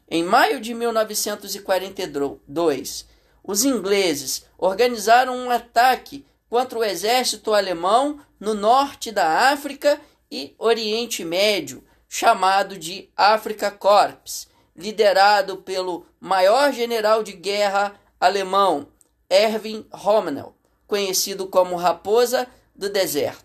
Em 0.08 0.22
maio 0.22 0.60
de 0.60 0.72
1942, 0.74 3.06
os 3.42 3.64
ingleses 3.64 4.46
organizaram 4.58 5.36
um 5.36 5.50
ataque 5.50 6.24
contra 6.48 6.78
o 6.78 6.84
exército 6.84 7.52
alemão 7.54 8.20
no 8.38 8.54
norte 8.54 9.10
da 9.10 9.50
África 9.50 10.00
e 10.30 10.54
Oriente 10.58 11.24
Médio, 11.24 11.82
chamado 12.08 12.78
de 12.78 13.10
Afrika 13.16 13.68
Corps, 13.70 14.46
liderado 14.76 15.56
pelo 15.58 16.06
maior 16.26 16.72
general 16.72 17.22
de 17.22 17.32
guerra 17.32 17.94
alemão, 18.18 18.88
Erwin 19.30 19.86
Rommel, 19.92 20.56
conhecido 20.84 21.46
como 21.46 21.76
Raposa 21.76 22.48
do 22.74 22.90
Deserto. 22.90 23.44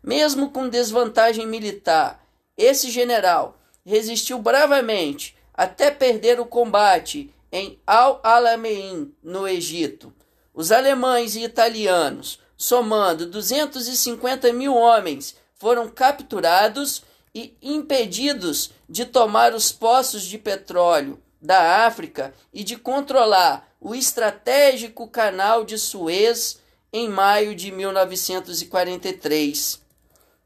Mesmo 0.00 0.50
com 0.50 0.68
desvantagem 0.68 1.44
militar, 1.44 2.24
esse 2.56 2.88
general 2.88 3.58
resistiu 3.84 4.38
bravamente 4.38 5.36
até 5.52 5.90
perder 5.90 6.38
o 6.38 6.46
combate 6.46 7.34
em 7.50 7.80
Al-Alamein, 7.84 9.12
no 9.20 9.48
Egito. 9.48 10.14
Os 10.52 10.70
alemães 10.70 11.34
e 11.34 11.42
italianos, 11.42 12.38
somando 12.56 13.26
250 13.26 14.52
mil 14.52 14.76
homens, 14.76 15.34
foram 15.56 15.88
capturados 15.88 17.02
e 17.34 17.56
impedidos 17.60 18.70
de 18.88 19.04
tomar 19.04 19.52
os 19.52 19.72
poços 19.72 20.22
de 20.22 20.38
petróleo 20.38 21.20
da 21.44 21.84
África 21.84 22.32
e 22.54 22.64
de 22.64 22.74
controlar 22.76 23.68
o 23.78 23.94
estratégico 23.94 25.06
canal 25.06 25.62
de 25.62 25.78
Suez 25.78 26.58
em 26.90 27.06
maio 27.06 27.54
de 27.54 27.70
1943. 27.70 29.82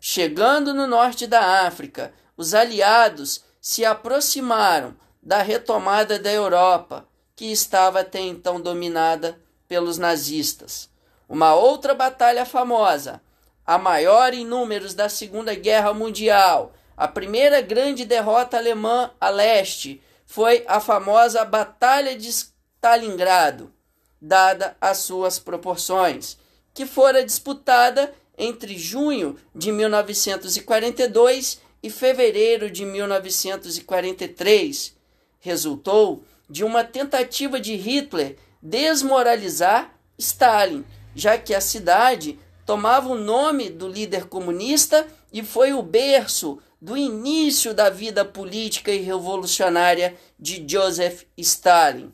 Chegando 0.00 0.74
no 0.74 0.88
norte 0.88 1.28
da 1.28 1.64
África, 1.66 2.12
os 2.36 2.52
aliados 2.52 3.44
se 3.60 3.84
aproximaram 3.84 4.96
da 5.22 5.40
retomada 5.40 6.18
da 6.18 6.32
Europa, 6.32 7.06
que 7.36 7.52
estava 7.52 8.00
até 8.00 8.18
então 8.18 8.60
dominada 8.60 9.38
pelos 9.68 9.98
nazistas. 9.98 10.90
Uma 11.28 11.54
outra 11.54 11.94
batalha 11.94 12.44
famosa, 12.44 13.22
a 13.64 13.78
maior 13.78 14.34
em 14.34 14.44
números 14.44 14.94
da 14.94 15.08
Segunda 15.08 15.54
Guerra 15.54 15.94
Mundial, 15.94 16.72
a 16.96 17.06
primeira 17.06 17.60
grande 17.60 18.04
derrota 18.04 18.56
alemã 18.56 19.12
a 19.20 19.28
leste 19.28 20.02
foi 20.28 20.62
a 20.68 20.78
famosa 20.78 21.42
Batalha 21.42 22.14
de 22.14 22.28
Stalingrado, 22.28 23.72
dada 24.20 24.76
as 24.78 24.98
suas 24.98 25.38
proporções, 25.38 26.36
que 26.74 26.84
fora 26.84 27.24
disputada 27.24 28.12
entre 28.36 28.76
junho 28.76 29.38
de 29.54 29.72
1942 29.72 31.62
e 31.82 31.88
fevereiro 31.88 32.70
de 32.70 32.84
1943. 32.84 34.94
Resultou 35.40 36.22
de 36.48 36.62
uma 36.62 36.84
tentativa 36.84 37.58
de 37.58 37.74
Hitler 37.74 38.36
desmoralizar 38.60 39.94
Stalin, 40.18 40.84
já 41.14 41.38
que 41.38 41.54
a 41.54 41.60
cidade 41.62 42.38
tomava 42.66 43.08
o 43.08 43.14
nome 43.14 43.70
do 43.70 43.88
líder 43.88 44.26
comunista 44.26 45.06
e 45.32 45.42
foi 45.42 45.72
o 45.72 45.80
berço 45.80 46.58
do 46.80 46.96
início 46.96 47.74
da 47.74 47.90
vida 47.90 48.24
política 48.24 48.92
e 48.92 49.00
revolucionária 49.00 50.16
de 50.38 50.64
Joseph 50.66 51.24
Stalin. 51.36 52.12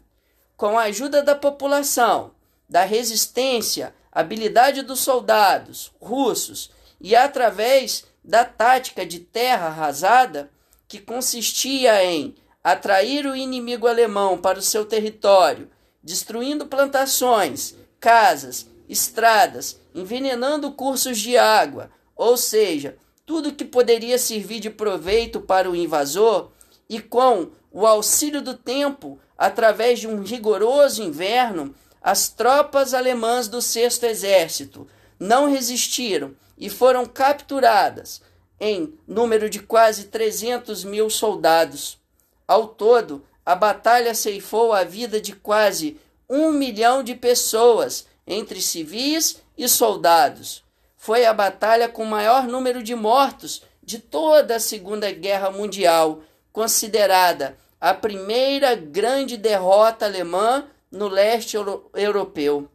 Com 0.57 0.79
a 0.79 0.85
ajuda 0.85 1.23
da 1.23 1.35
população, 1.35 2.33
da 2.69 2.85
resistência, 2.85 3.95
habilidade 4.11 4.83
dos 4.83 5.01
soldados 5.01 5.93
russos 6.01 6.71
e 7.01 7.15
através 7.15 8.05
da 8.25 8.45
tática 8.45 9.05
de 9.05 9.19
terra 9.19 9.67
arrasada, 9.67 10.51
que 10.89 10.99
consistia 10.99 12.03
em 12.05 12.35
atrair 12.63 13.27
o 13.27 13.37
inimigo 13.37 13.87
alemão 13.87 14.39
para 14.39 14.59
o 14.59 14.63
seu 14.63 14.87
território, 14.87 15.71
destruindo 16.03 16.67
plantações, 16.67 17.75
casas, 18.01 18.67
estradas, 18.89 19.79
envenenando 19.95 20.73
cursos 20.73 21.19
de 21.19 21.37
água, 21.37 21.91
ou 22.17 22.37
seja, 22.37 22.97
tudo 23.27 23.55
que 23.55 23.65
poderia 23.65 24.19
servir 24.19 24.61
de 24.61 24.71
proveito 24.71 25.41
para 25.41 25.71
o 25.71 25.77
invasor, 25.77 26.51
e 26.89 27.01
com 27.01 27.51
o 27.73 27.87
auxílio 27.87 28.43
do 28.43 28.55
tempo, 28.55 29.19
através 29.37 29.99
de 29.99 30.07
um 30.07 30.23
rigoroso 30.23 31.03
inverno, 31.03 31.75
as 32.01 32.29
tropas 32.29 32.93
alemãs 32.93 33.49
do 33.49 33.63
Sexto 33.63 34.05
Exército 34.05 34.87
não 35.19 35.51
resistiram 35.51 36.35
e 36.59 36.69
foram 36.69 37.07
capturadas, 37.07 38.21
em 38.61 38.95
número 39.07 39.51
de 39.51 39.61
quase 39.61 40.05
300 40.05 40.85
mil 40.85 41.11
soldados. 41.11 41.99
Ao 42.47 42.69
todo, 42.69 43.25
a 43.45 43.55
batalha 43.55 44.15
ceifou 44.15 44.73
a 44.73 44.85
vida 44.85 45.21
de 45.21 45.35
quase 45.35 45.99
um 46.29 46.53
milhão 46.53 47.03
de 47.03 47.15
pessoas, 47.15 48.07
entre 48.27 48.61
civis 48.61 49.43
e 49.57 49.69
soldados. 49.69 50.64
Foi 51.05 51.27
a 51.27 51.35
batalha 51.35 51.87
com 51.87 52.03
maior 52.07 52.47
número 52.47 52.83
de 52.83 52.95
mortos 52.95 53.63
de 53.83 53.99
toda 53.99 54.57
a 54.57 54.59
Segunda 54.59 55.13
Guerra 55.13 55.51
Mundial, 55.51 56.23
considerada 56.51 57.59
a 57.79 57.93
primeira 57.93 58.75
grande 58.75 59.37
derrota 59.37 60.07
alemã 60.07 60.67
no 60.91 61.07
leste 61.07 61.57
euro 61.57 61.91
europeu. 61.93 62.71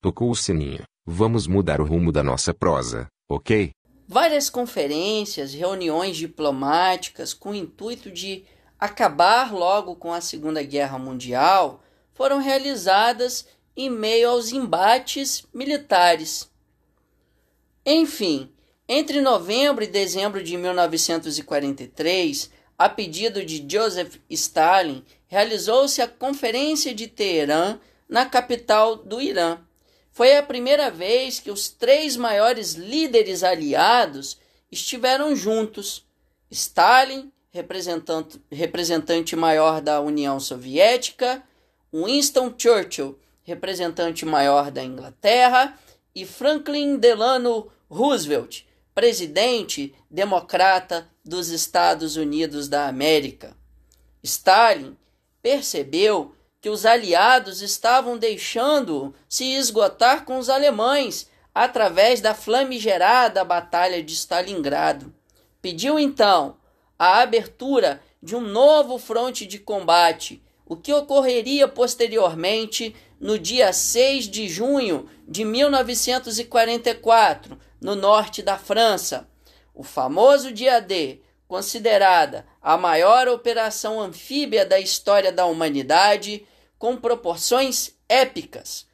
Tocou 0.00 0.30
o 0.30 0.36
sininho. 0.36 0.84
Vamos 1.04 1.48
mudar 1.48 1.80
o 1.80 1.84
rumo 1.84 2.12
da 2.12 2.22
nossa 2.22 2.54
prosa, 2.54 3.08
ok? 3.28 3.72
Várias 4.06 4.48
conferências, 4.48 5.52
reuniões 5.52 6.16
diplomáticas 6.16 7.34
com 7.34 7.50
o 7.50 7.54
intuito 7.56 8.12
de 8.12 8.44
acabar 8.78 9.52
logo 9.52 9.96
com 9.96 10.12
a 10.12 10.20
Segunda 10.20 10.62
Guerra 10.62 11.00
Mundial 11.00 11.82
foram 12.14 12.38
realizadas 12.38 13.44
em 13.76 13.90
meio 13.90 14.30
aos 14.30 14.52
embates 14.52 15.44
militares. 15.52 16.50
Enfim, 17.84 18.50
entre 18.88 19.20
novembro 19.20 19.84
e 19.84 19.86
dezembro 19.86 20.42
de 20.42 20.56
1943, 20.56 22.50
a 22.78 22.88
pedido 22.88 23.44
de 23.44 23.64
Joseph 23.68 24.16
Stalin, 24.30 25.04
realizou-se 25.26 26.00
a 26.00 26.08
Conferência 26.08 26.94
de 26.94 27.06
Teherã, 27.06 27.78
na 28.08 28.24
capital 28.24 28.96
do 28.96 29.20
Irã. 29.20 29.58
Foi 30.12 30.36
a 30.36 30.42
primeira 30.42 30.90
vez 30.90 31.40
que 31.40 31.50
os 31.50 31.68
três 31.68 32.16
maiores 32.16 32.74
líderes 32.74 33.42
aliados 33.42 34.38
estiveram 34.70 35.34
juntos: 35.34 36.06
Stalin, 36.50 37.30
representante, 37.50 38.40
representante 38.50 39.36
maior 39.36 39.80
da 39.80 40.00
União 40.00 40.38
Soviética, 40.38 41.42
Winston 41.92 42.54
Churchill, 42.56 43.18
representante 43.46 44.26
maior 44.26 44.70
da 44.70 44.82
Inglaterra, 44.82 45.78
e 46.14 46.26
Franklin 46.26 46.96
Delano 46.96 47.70
Roosevelt, 47.88 48.64
presidente 48.94 49.94
democrata 50.10 51.08
dos 51.24 51.48
Estados 51.48 52.16
Unidos 52.16 52.68
da 52.68 52.88
América. 52.88 53.56
Stalin 54.22 54.96
percebeu 55.40 56.34
que 56.60 56.68
os 56.68 56.84
aliados 56.84 57.62
estavam 57.62 58.18
deixando 58.18 59.14
se 59.28 59.44
esgotar 59.52 60.24
com 60.24 60.38
os 60.38 60.48
alemães 60.48 61.30
através 61.54 62.20
da 62.20 62.34
flamigerada 62.34 63.44
Batalha 63.44 64.02
de 64.02 64.12
Stalingrado. 64.14 65.14
Pediu 65.62 65.98
então 65.98 66.56
a 66.98 67.20
abertura 67.20 68.02
de 68.22 68.34
um 68.34 68.40
novo 68.40 68.98
fronte 68.98 69.46
de 69.46 69.58
combate, 69.58 70.42
o 70.64 70.74
que 70.74 70.92
ocorreria 70.92 71.68
posteriormente 71.68 72.96
no 73.20 73.38
dia 73.38 73.72
6 73.72 74.28
de 74.28 74.48
junho 74.48 75.08
de 75.26 75.44
1944, 75.44 77.58
no 77.80 77.94
norte 77.94 78.42
da 78.42 78.58
França. 78.58 79.28
O 79.74 79.82
famoso 79.82 80.52
dia 80.52 80.80
D, 80.80 81.20
considerada 81.48 82.46
a 82.60 82.76
maior 82.76 83.28
operação 83.28 84.00
anfíbia 84.00 84.64
da 84.64 84.78
história 84.78 85.32
da 85.32 85.46
humanidade, 85.46 86.46
com 86.78 86.96
proporções 86.96 87.94
épicas: 88.08 88.86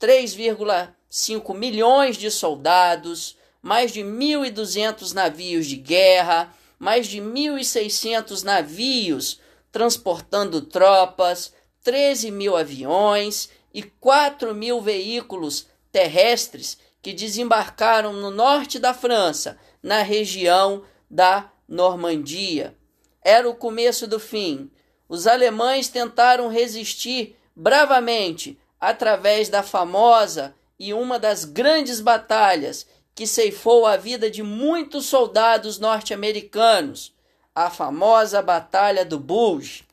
3,5 0.00 1.54
milhões 1.54 2.16
de 2.16 2.30
soldados, 2.30 3.36
mais 3.60 3.92
de 3.92 4.00
1.200 4.00 5.12
navios 5.12 5.66
de 5.66 5.76
guerra, 5.76 6.54
mais 6.78 7.06
de 7.06 7.20
1.600 7.20 8.42
navios 8.42 9.40
transportando 9.70 10.62
tropas, 10.62 11.52
13 11.84 12.30
mil 12.30 12.56
aviões 12.56 13.50
e 13.78 13.82
4 13.82 14.52
mil 14.56 14.80
veículos 14.80 15.68
terrestres 15.92 16.76
que 17.00 17.12
desembarcaram 17.12 18.12
no 18.12 18.28
norte 18.28 18.76
da 18.76 18.92
França, 18.92 19.56
na 19.80 20.02
região 20.02 20.82
da 21.08 21.48
Normandia. 21.68 22.76
Era 23.22 23.48
o 23.48 23.54
começo 23.54 24.08
do 24.08 24.18
fim. 24.18 24.68
Os 25.08 25.28
alemães 25.28 25.86
tentaram 25.86 26.48
resistir 26.48 27.36
bravamente 27.54 28.58
através 28.80 29.48
da 29.48 29.62
famosa 29.62 30.56
e 30.76 30.92
uma 30.92 31.16
das 31.16 31.44
grandes 31.44 32.00
batalhas 32.00 32.84
que 33.14 33.28
ceifou 33.28 33.86
a 33.86 33.96
vida 33.96 34.28
de 34.28 34.42
muitos 34.42 35.06
soldados 35.06 35.78
norte-americanos, 35.78 37.14
a 37.54 37.70
famosa 37.70 38.42
Batalha 38.42 39.04
do 39.04 39.20
Bulge. 39.20 39.84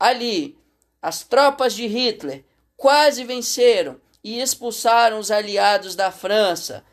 Ali, 0.00 0.56
as 1.02 1.22
tropas 1.22 1.74
de 1.74 1.86
Hitler 1.86 2.42
quase 2.84 3.24
venceram 3.24 3.98
e 4.22 4.42
expulsaram 4.42 5.18
os 5.18 5.30
aliados 5.30 5.96
da 5.96 6.12
França, 6.12 6.84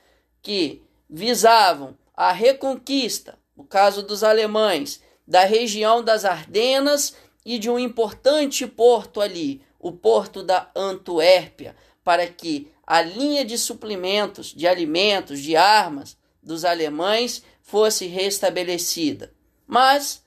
que 0.41 0.81
visavam 1.09 1.97
a 2.15 2.31
reconquista, 2.31 3.37
no 3.57 3.65
caso 3.65 4.01
dos 4.01 4.23
alemães, 4.23 5.01
da 5.27 5.43
região 5.43 6.01
das 6.01 6.23
Ardenas 6.23 7.13
e 7.45 7.59
de 7.59 7.69
um 7.69 7.77
importante 7.77 8.65
porto 8.65 9.19
ali, 9.19 9.61
o 9.77 9.91
porto 9.91 10.41
da 10.41 10.71
Antuérpia, 10.73 11.75
para 12.05 12.25
que 12.25 12.71
a 12.87 13.01
linha 13.01 13.43
de 13.43 13.57
suprimentos, 13.57 14.53
de 14.55 14.69
alimentos, 14.69 15.41
de 15.41 15.57
armas 15.57 16.15
dos 16.41 16.63
alemães 16.63 17.43
fosse 17.61 18.07
restabelecida. 18.07 19.33
Mas, 19.67 20.23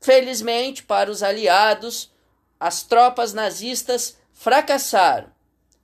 felizmente 0.00 0.84
para 0.84 1.10
os 1.10 1.20
aliados, 1.20 2.12
as 2.60 2.84
tropas 2.84 3.32
nazistas 3.32 4.21
fracassaram. 4.42 5.28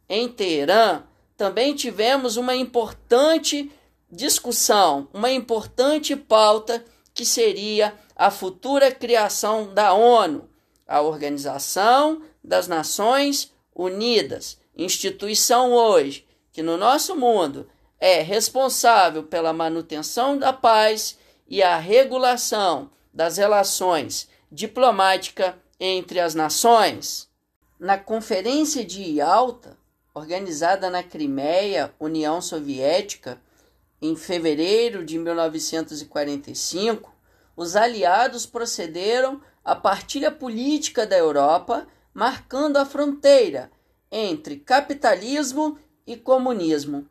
Em 0.09 0.29
Teherã, 0.29 1.05
também 1.37 1.77
tivemos 1.77 2.37
uma 2.37 2.57
importante 2.57 3.71
discussão, 4.11 5.07
uma 5.15 5.31
importante 5.31 6.17
pauta 6.17 6.85
que 7.15 7.25
seria 7.25 7.95
a 8.17 8.33
futura 8.33 8.91
criação 8.91 9.73
da 9.73 9.95
ONU, 9.95 10.51
a 10.89 11.01
Organização 11.01 12.21
das 12.43 12.67
Nações 12.67 13.55
Unidas, 13.73 14.59
instituição 14.77 15.73
hoje 15.73 16.27
que 16.53 16.61
no 16.61 16.77
nosso 16.77 17.15
mundo 17.15 17.69
é 18.01 18.23
responsável 18.23 19.23
pela 19.23 19.53
manutenção 19.53 20.37
da 20.37 20.53
paz 20.53 21.17
e 21.47 21.63
a 21.63 21.79
regulação 21.79 22.91
das 23.15 23.37
relações 23.37 24.29
diplomáticas 24.51 25.55
entre 25.79 26.19
as 26.19 26.35
nações. 26.35 27.29
Na 27.79 27.97
Conferência 27.97 28.85
de 28.85 29.05
Yalta, 29.05 29.79
organizada 30.13 30.91
na 30.91 31.01
Crimeia, 31.01 31.95
União 32.01 32.43
Soviética, 32.43 33.41
em 34.03 34.17
fevereiro 34.17 35.05
de 35.05 35.17
1945, 35.17 37.15
os 37.57 37.77
aliados 37.77 38.47
procederam 38.47 39.41
à 39.65 39.77
partilha 39.77 40.33
política 40.33 41.07
da 41.07 41.17
Europa, 41.17 41.87
marcando 42.13 42.79
a 42.79 42.85
fronteira 42.85 43.71
entre 44.11 44.57
capitalismo 44.57 45.79
e 46.05 46.17
comunismo. 46.17 47.07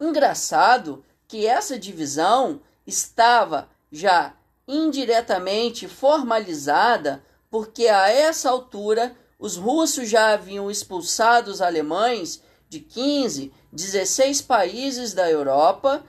Engraçado 0.00 1.04
que 1.28 1.46
essa 1.46 1.78
divisão 1.78 2.62
estava 2.86 3.68
já 3.92 4.34
indiretamente 4.66 5.86
formalizada, 5.86 7.22
porque 7.50 7.86
a 7.88 8.08
essa 8.08 8.48
altura 8.48 9.14
os 9.38 9.56
russos 9.56 10.08
já 10.08 10.32
haviam 10.32 10.70
expulsado 10.70 11.50
os 11.50 11.60
alemães 11.60 12.42
de 12.68 12.80
15, 12.80 13.52
16 13.72 14.42
países 14.42 15.12
da 15.12 15.30
Europa 15.30 16.04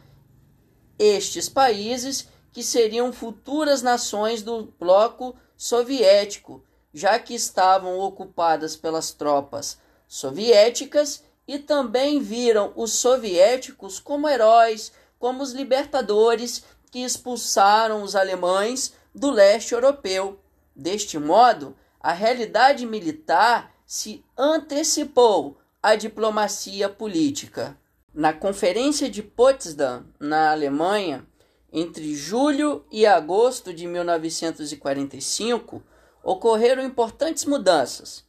estes 0.97 1.47
países 1.47 2.27
que 2.51 2.63
seriam 2.63 3.13
futuras 3.13 3.81
nações 3.81 4.41
do 4.41 4.73
bloco 4.79 5.35
soviético, 5.55 6.63
já 6.93 7.19
que 7.19 7.35
estavam 7.35 7.99
ocupadas 7.99 8.75
pelas 8.75 9.11
tropas 9.11 9.77
soviéticas 10.07 11.23
e 11.47 11.59
também 11.59 12.19
viram 12.19 12.73
os 12.75 12.93
soviéticos 12.93 13.99
como 13.99 14.27
heróis, 14.27 14.91
como 15.19 15.43
os 15.43 15.51
libertadores 15.51 16.63
que 16.89 16.99
expulsaram 16.99 18.01
os 18.01 18.15
alemães 18.15 18.93
do 19.13 19.29
leste 19.29 19.73
europeu. 19.73 20.39
Deste 20.75 21.19
modo, 21.19 21.75
a 22.07 22.13
realidade 22.13 22.85
militar 22.85 23.75
se 23.85 24.23
antecipou 24.37 25.57
à 25.83 25.93
diplomacia 25.93 26.87
política. 26.87 27.77
Na 28.13 28.31
Conferência 28.31 29.09
de 29.09 29.21
Potsdam, 29.21 30.05
na 30.17 30.51
Alemanha, 30.51 31.27
entre 31.69 32.15
julho 32.15 32.85
e 32.89 33.05
agosto 33.05 33.73
de 33.73 33.85
1945, 33.85 35.83
ocorreram 36.23 36.81
importantes 36.81 37.43
mudanças. 37.43 38.23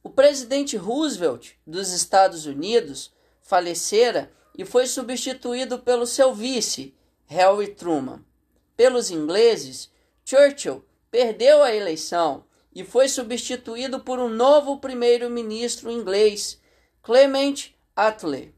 O 0.00 0.08
presidente 0.08 0.76
Roosevelt 0.76 1.54
dos 1.66 1.90
Estados 1.90 2.46
Unidos 2.46 3.12
falecera 3.42 4.30
e 4.56 4.64
foi 4.64 4.86
substituído 4.86 5.80
pelo 5.80 6.06
seu 6.06 6.32
vice, 6.32 6.94
Harry 7.26 7.66
Truman. 7.66 8.24
Pelos 8.76 9.10
ingleses, 9.10 9.90
Churchill 10.24 10.84
perdeu 11.10 11.64
a 11.64 11.74
eleição 11.74 12.44
e 12.74 12.84
foi 12.84 13.08
substituído 13.08 14.00
por 14.00 14.18
um 14.18 14.28
novo 14.28 14.78
primeiro-ministro 14.78 15.90
inglês, 15.90 16.60
Clement 17.02 17.70
Attlee. 17.94 18.54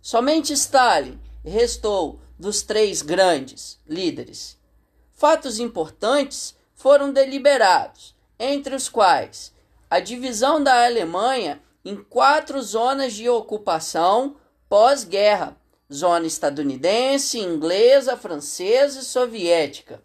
Somente 0.00 0.52
Stalin 0.52 1.20
restou 1.44 2.20
dos 2.38 2.62
três 2.62 3.02
grandes 3.02 3.78
líderes. 3.86 4.58
Fatos 5.12 5.60
importantes 5.60 6.56
foram 6.74 7.12
deliberados, 7.12 8.16
entre 8.38 8.74
os 8.74 8.88
quais 8.88 9.52
a 9.92 10.00
divisão 10.00 10.62
da 10.62 10.86
Alemanha 10.86 11.62
em 11.84 12.02
quatro 12.02 12.62
zonas 12.62 13.12
de 13.12 13.28
ocupação 13.28 14.36
pós-guerra: 14.66 15.54
zona 15.92 16.26
estadunidense, 16.26 17.38
inglesa, 17.38 18.16
francesa 18.16 19.00
e 19.00 19.04
soviética. 19.04 20.02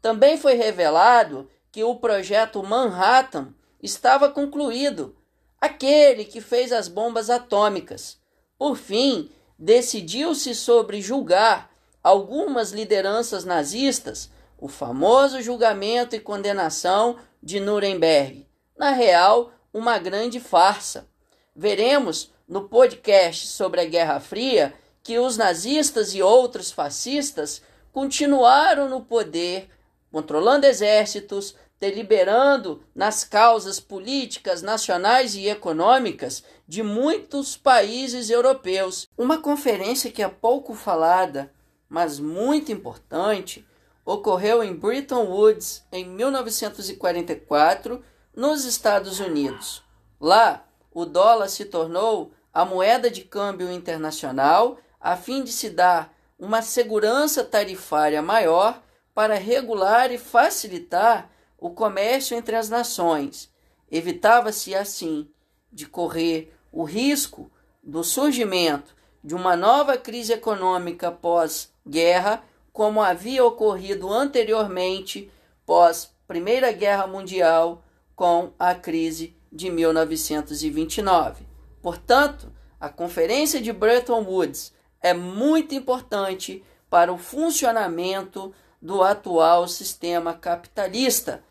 Também 0.00 0.38
foi 0.38 0.54
revelado 0.54 1.50
que 1.76 1.84
o 1.84 1.94
projeto 1.94 2.62
Manhattan 2.62 3.48
estava 3.82 4.30
concluído, 4.30 5.14
aquele 5.60 6.24
que 6.24 6.40
fez 6.40 6.72
as 6.72 6.88
bombas 6.88 7.28
atômicas. 7.28 8.18
Por 8.56 8.78
fim, 8.78 9.30
decidiu-se 9.58 10.54
sobre 10.54 11.02
julgar 11.02 11.70
algumas 12.02 12.72
lideranças 12.72 13.44
nazistas, 13.44 14.30
o 14.58 14.68
famoso 14.68 15.42
julgamento 15.42 16.16
e 16.16 16.18
condenação 16.18 17.18
de 17.42 17.60
Nuremberg. 17.60 18.48
Na 18.74 18.92
real, 18.92 19.52
uma 19.70 19.98
grande 19.98 20.40
farsa. 20.40 21.06
Veremos 21.54 22.32
no 22.48 22.70
podcast 22.70 23.48
sobre 23.48 23.82
a 23.82 23.84
Guerra 23.84 24.18
Fria 24.18 24.72
que 25.02 25.18
os 25.18 25.36
nazistas 25.36 26.14
e 26.14 26.22
outros 26.22 26.70
fascistas 26.70 27.60
continuaram 27.92 28.88
no 28.88 29.02
poder, 29.02 29.68
controlando 30.10 30.64
exércitos, 30.64 31.54
deliberando 31.78 32.82
nas 32.94 33.24
causas 33.24 33.78
políticas, 33.78 34.62
nacionais 34.62 35.34
e 35.34 35.48
econômicas 35.48 36.42
de 36.66 36.82
muitos 36.82 37.56
países 37.56 38.30
europeus. 38.30 39.08
Uma 39.16 39.38
conferência 39.38 40.10
que 40.10 40.22
é 40.22 40.28
pouco 40.28 40.74
falada, 40.74 41.52
mas 41.88 42.18
muito 42.18 42.72
importante, 42.72 43.66
ocorreu 44.04 44.62
em 44.62 44.74
Bretton 44.74 45.24
Woods 45.24 45.84
em 45.92 46.04
1944, 46.08 48.02
nos 48.34 48.64
Estados 48.64 49.20
Unidos. 49.20 49.82
Lá, 50.20 50.64
o 50.92 51.04
dólar 51.04 51.48
se 51.48 51.64
tornou 51.64 52.32
a 52.52 52.64
moeda 52.64 53.10
de 53.10 53.22
câmbio 53.22 53.70
internacional 53.70 54.78
a 55.00 55.16
fim 55.16 55.42
de 55.44 55.52
se 55.52 55.70
dar 55.70 56.14
uma 56.38 56.62
segurança 56.62 57.44
tarifária 57.44 58.22
maior 58.22 58.82
para 59.14 59.34
regular 59.34 60.10
e 60.10 60.18
facilitar 60.18 61.30
o 61.58 61.70
comércio 61.70 62.36
entre 62.36 62.56
as 62.56 62.68
nações. 62.68 63.50
Evitava-se 63.90 64.74
assim 64.74 65.28
de 65.72 65.86
correr 65.86 66.52
o 66.72 66.84
risco 66.84 67.50
do 67.82 68.02
surgimento 68.02 68.94
de 69.22 69.34
uma 69.34 69.56
nova 69.56 69.96
crise 69.96 70.32
econômica 70.32 71.10
pós-guerra, 71.10 72.44
como 72.72 73.00
havia 73.00 73.44
ocorrido 73.44 74.12
anteriormente 74.12 75.30
pós 75.64 76.14
Primeira 76.26 76.72
Guerra 76.72 77.06
Mundial 77.06 77.82
com 78.14 78.52
a 78.58 78.74
crise 78.74 79.36
de 79.50 79.70
1929. 79.70 81.46
Portanto, 81.80 82.52
a 82.80 82.88
Conferência 82.88 83.60
de 83.60 83.72
Bretton 83.72 84.22
Woods 84.22 84.72
é 85.00 85.14
muito 85.14 85.74
importante 85.74 86.64
para 86.90 87.12
o 87.12 87.18
funcionamento 87.18 88.52
do 88.80 89.02
atual 89.02 89.66
sistema 89.66 90.34
capitalista. 90.34 91.42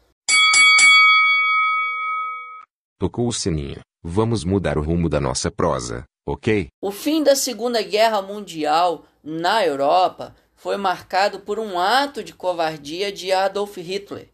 Tocou 3.00 3.28
o 3.28 3.34
sininho. 3.34 3.80
Vamos 4.04 4.44
mudar 4.44 4.78
o 4.78 4.84
rumo 4.84 5.10
da 5.10 5.20
nossa 5.20 5.50
prosa, 5.52 6.04
ok? 6.26 6.68
O 6.82 6.92
fim 6.92 7.24
da 7.24 7.36
Segunda 7.36 7.82
Guerra 7.82 8.22
Mundial 8.22 9.06
na 9.24 9.66
Europa 9.66 10.36
foi 10.56 10.78
marcado 10.78 11.40
por 11.40 11.60
um 11.60 11.80
ato 11.80 12.24
de 12.24 12.34
covardia 12.34 13.12
de 13.12 13.32
Adolf 13.32 13.78
Hitler. 13.78 14.30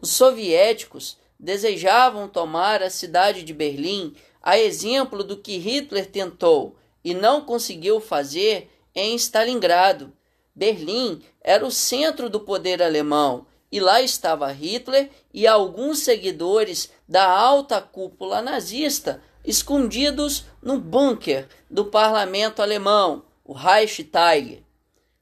Os 0.00 0.10
soviéticos 0.10 1.18
desejavam 1.38 2.28
tomar 2.28 2.82
a 2.82 2.90
cidade 2.90 3.42
de 3.42 3.54
Berlim, 3.54 4.14
a 4.42 4.58
exemplo 4.58 5.22
do 5.22 5.36
que 5.36 5.58
Hitler 5.58 6.06
tentou 6.06 6.76
e 7.04 7.14
não 7.14 7.42
conseguiu 7.42 8.00
fazer 8.00 8.70
em 8.94 9.14
Stalingrado. 9.14 10.12
Berlim 10.60 11.22
era 11.40 11.64
o 11.64 11.70
centro 11.70 12.28
do 12.28 12.38
poder 12.38 12.82
alemão 12.82 13.46
e 13.72 13.80
lá 13.80 14.02
estava 14.02 14.52
Hitler 14.52 15.08
e 15.32 15.46
alguns 15.46 16.00
seguidores 16.00 16.92
da 17.08 17.26
alta 17.26 17.80
cúpula 17.80 18.42
nazista 18.42 19.22
escondidos 19.42 20.44
no 20.60 20.78
bunker 20.78 21.48
do 21.70 21.86
parlamento 21.86 22.60
alemão, 22.60 23.24
o 23.42 23.54
Reichstag. 23.54 24.62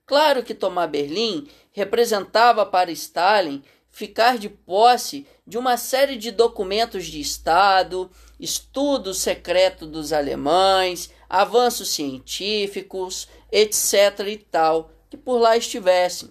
Claro 0.05 0.43
que 0.43 0.55
tomar 0.55 0.89
Berlim 0.89 1.47
representava 1.71 2.67
para 2.67 2.91
Stalin 2.91 3.63
ficar 3.93 4.39
de 4.39 4.49
posse 4.49 5.25
de 5.47 5.57
uma 5.57 5.77
série 5.77 6.17
de 6.17 6.33
documentos 6.33 7.07
de 7.07 7.21
Estado, 7.21 8.11
estudos 8.41 9.19
secretos 9.19 9.87
dos 9.87 10.13
alemães, 10.13 11.13
avanços 11.29 11.91
científicos, 11.91 13.29
etc. 13.53 14.27
e 14.27 14.37
tal, 14.37 14.91
que 15.09 15.17
por 15.17 15.39
lá 15.39 15.57
estivessem. 15.57 16.31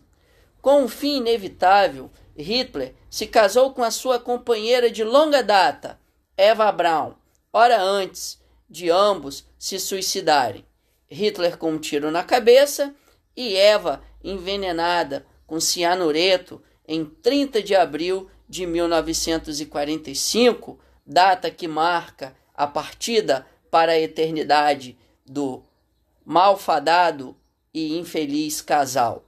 Com 0.61 0.83
um 0.83 0.87
fim 0.87 1.17
inevitável, 1.17 2.11
Hitler 2.37 2.93
se 3.09 3.25
casou 3.25 3.73
com 3.73 3.83
a 3.83 3.91
sua 3.91 4.19
companheira 4.19 4.91
de 4.91 5.03
longa 5.03 5.41
data, 5.41 5.99
Eva 6.35 6.71
Braun, 6.71 7.13
hora 7.51 7.81
antes 7.81 8.39
de 8.69 8.89
ambos 8.89 9.45
se 9.57 9.79
suicidarem. 9.79 10.65
Hitler 11.09 11.57
com 11.57 11.71
um 11.71 11.79
tiro 11.79 12.11
na 12.11 12.23
cabeça 12.23 12.93
e 13.35 13.55
Eva 13.55 14.03
envenenada 14.23 15.25
com 15.45 15.59
cianureto 15.59 16.61
em 16.87 17.05
30 17.05 17.63
de 17.63 17.75
abril 17.75 18.29
de 18.47 18.65
1945, 18.65 20.79
data 21.05 21.49
que 21.49 21.67
marca 21.67 22.35
a 22.53 22.67
partida 22.67 23.45
para 23.69 23.93
a 23.93 23.99
eternidade 23.99 24.97
do 25.25 25.63
malfadado 26.25 27.35
e 27.77 27.99
infeliz 27.99 28.59
casal. 28.59 29.23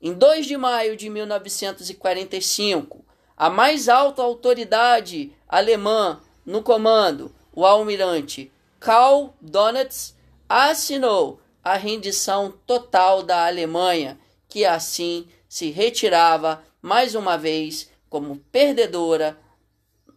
Em 0.00 0.12
2 0.12 0.44
de 0.44 0.56
maio 0.58 0.96
de 0.96 1.08
1945, 1.08 3.02
a 3.34 3.48
mais 3.48 3.88
alta 3.88 4.22
autoridade 4.22 5.32
alemã 5.48 6.20
no 6.44 6.62
comando, 6.62 7.34
o 7.54 7.64
almirante 7.64 8.52
Karl 8.78 9.34
Donitz, 9.40 10.14
assinou 10.46 11.40
a 11.64 11.76
rendição 11.76 12.52
total 12.66 13.22
da 13.22 13.46
Alemanha, 13.46 14.18
que 14.46 14.66
assim 14.66 15.26
se 15.48 15.70
retirava 15.70 16.62
mais 16.82 17.14
uma 17.14 17.38
vez 17.38 17.90
como 18.10 18.36
perdedora 18.52 19.38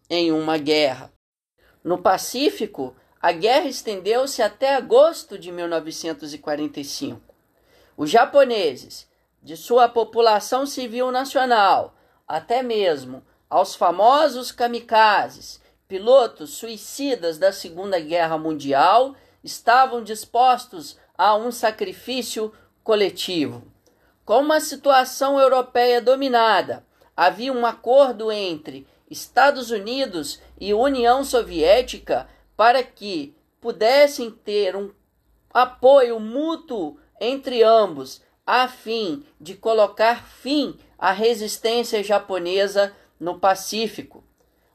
em 0.09 0.33
uma 0.33 0.57
guerra. 0.57 1.13
No 1.81 1.97
Pacífico, 1.97 2.93
a 3.21 3.31
guerra 3.31 3.69
estendeu-se 3.69 4.41
até 4.41 4.75
agosto 4.75 5.39
de 5.39 5.49
1945. 5.49 7.28
Os 7.99 8.09
japoneses, 8.09 9.09
de 9.43 9.57
sua 9.57 9.89
população 9.89 10.65
civil 10.65 11.11
nacional, 11.11 11.93
até 12.25 12.63
mesmo 12.63 13.21
aos 13.49 13.75
famosos 13.75 14.53
kamikazes, 14.53 15.59
pilotos 15.85 16.51
suicidas 16.51 17.37
da 17.37 17.51
Segunda 17.51 17.99
Guerra 17.99 18.37
Mundial, 18.37 19.15
estavam 19.43 20.01
dispostos 20.01 20.97
a 21.17 21.35
um 21.35 21.51
sacrifício 21.51 22.53
coletivo. 22.85 23.63
Com 24.23 24.43
uma 24.43 24.61
situação 24.61 25.37
europeia 25.37 26.01
dominada, 26.01 26.85
havia 27.17 27.51
um 27.51 27.65
acordo 27.65 28.31
entre 28.31 28.87
Estados 29.11 29.71
Unidos 29.71 30.39
e 30.57 30.73
União 30.73 31.21
Soviética 31.25 32.29
para 32.55 32.81
que 32.81 33.35
pudessem 33.59 34.31
ter 34.31 34.73
um 34.73 34.89
apoio 35.53 36.17
mútuo 36.17 36.97
entre 37.19 37.63
ambos, 37.63 38.21
a 38.45 38.67
fim 38.67 39.23
de 39.39 39.55
colocar 39.55 40.25
fim 40.25 40.77
à 40.97 41.11
resistência 41.11 42.03
japonesa 42.03 42.93
no 43.19 43.39
Pacífico. 43.39 44.23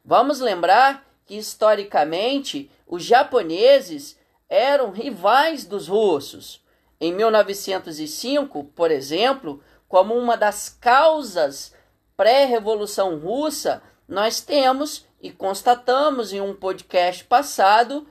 Vamos 0.05 0.41
lembrar 0.41 1.05
que 1.25 1.37
historicamente 1.37 2.71
os 2.87 3.03
japoneses 3.03 4.19
eram 4.49 4.91
rivais 4.91 5.65
dos 5.65 5.89
russos. 5.89 6.63
Em 7.01 7.13
1905, 7.13 8.65
por 8.65 8.91
exemplo, 8.91 9.63
como 9.89 10.15
uma 10.15 10.37
das 10.37 10.69
causas 10.69 11.75
pré-revolução 12.17 13.19
russa, 13.19 13.83
nós 14.07 14.41
temos 14.41 15.07
e 15.21 15.31
constatamos 15.31 16.33
em 16.33 16.41
um 16.41 16.55
podcast 16.55 17.25
passado 17.25 18.07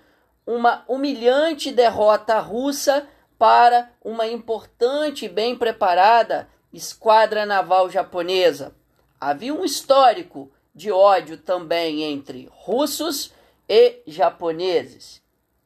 uma 0.46 0.84
humilhante 0.88 1.72
derrota 1.72 2.40
russa 2.40 3.08
para 3.44 3.92
uma 4.02 4.26
importante 4.26 5.26
e 5.26 5.28
bem 5.28 5.54
preparada 5.54 6.48
esquadra 6.72 7.46
naval 7.46 7.90
japonesa. 7.90 8.74
Havia 9.20 9.54
um 9.54 9.66
histórico 9.66 10.50
de 10.74 10.94
ódio 10.94 11.36
também 11.36 12.04
entre 12.04 12.50
russos 12.54 13.34
e 13.68 14.02
japoneses. 14.08 15.22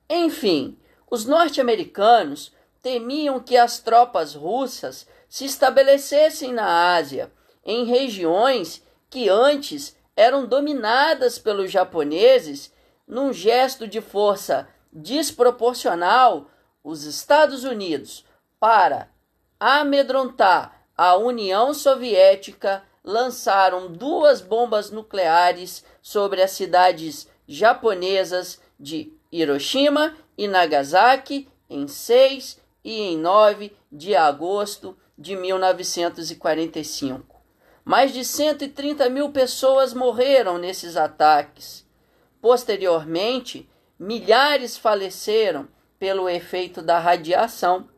Enfim, 0.10 0.76
os 1.08 1.26
norte-americanos 1.26 2.52
temiam 2.82 3.40
que 3.40 3.56
as 3.56 3.78
tropas 3.78 4.34
russas 4.34 5.08
se 5.30 5.46
estabelecessem 5.46 6.52
na 6.52 6.96
Ásia, 6.96 7.32
em 7.64 7.86
regiões 7.86 8.82
que 9.08 9.30
antes 9.30 9.96
eram 10.16 10.48
dominadas 10.48 11.38
pelos 11.38 11.70
japoneses 11.70 12.74
num 13.08 13.32
gesto 13.32 13.88
de 13.88 14.02
força 14.02 14.68
desproporcional, 14.92 16.50
os 16.88 17.04
Estados 17.04 17.66
Unidos, 17.66 18.24
para 18.58 19.12
amedrontar 19.60 20.88
a 20.96 21.18
União 21.18 21.74
Soviética, 21.74 22.82
lançaram 23.04 23.92
duas 23.92 24.40
bombas 24.40 24.90
nucleares 24.90 25.84
sobre 26.02 26.42
as 26.42 26.52
cidades 26.52 27.28
japonesas 27.46 28.62
de 28.80 29.12
Hiroshima 29.30 30.16
e 30.38 30.48
Nagasaki 30.48 31.50
em 31.70 31.90
6 31.90 32.58
e 32.86 33.02
em 33.02 33.18
9 33.18 33.76
de 33.92 34.16
agosto 34.16 34.98
de 35.18 35.36
1945. 35.36 37.36
Mais 37.84 38.14
de 38.14 38.24
130 38.24 39.10
mil 39.10 39.30
pessoas 39.34 39.94
morreram 39.94 40.58
nesses 40.58 40.96
ataques. 40.96 41.86
Posteriormente, 42.40 43.70
milhares 44.00 44.78
faleceram 44.78 45.68
pelo 46.00 46.30
efeito 46.30 46.82
da 46.82 47.00
radiação. 47.00 47.90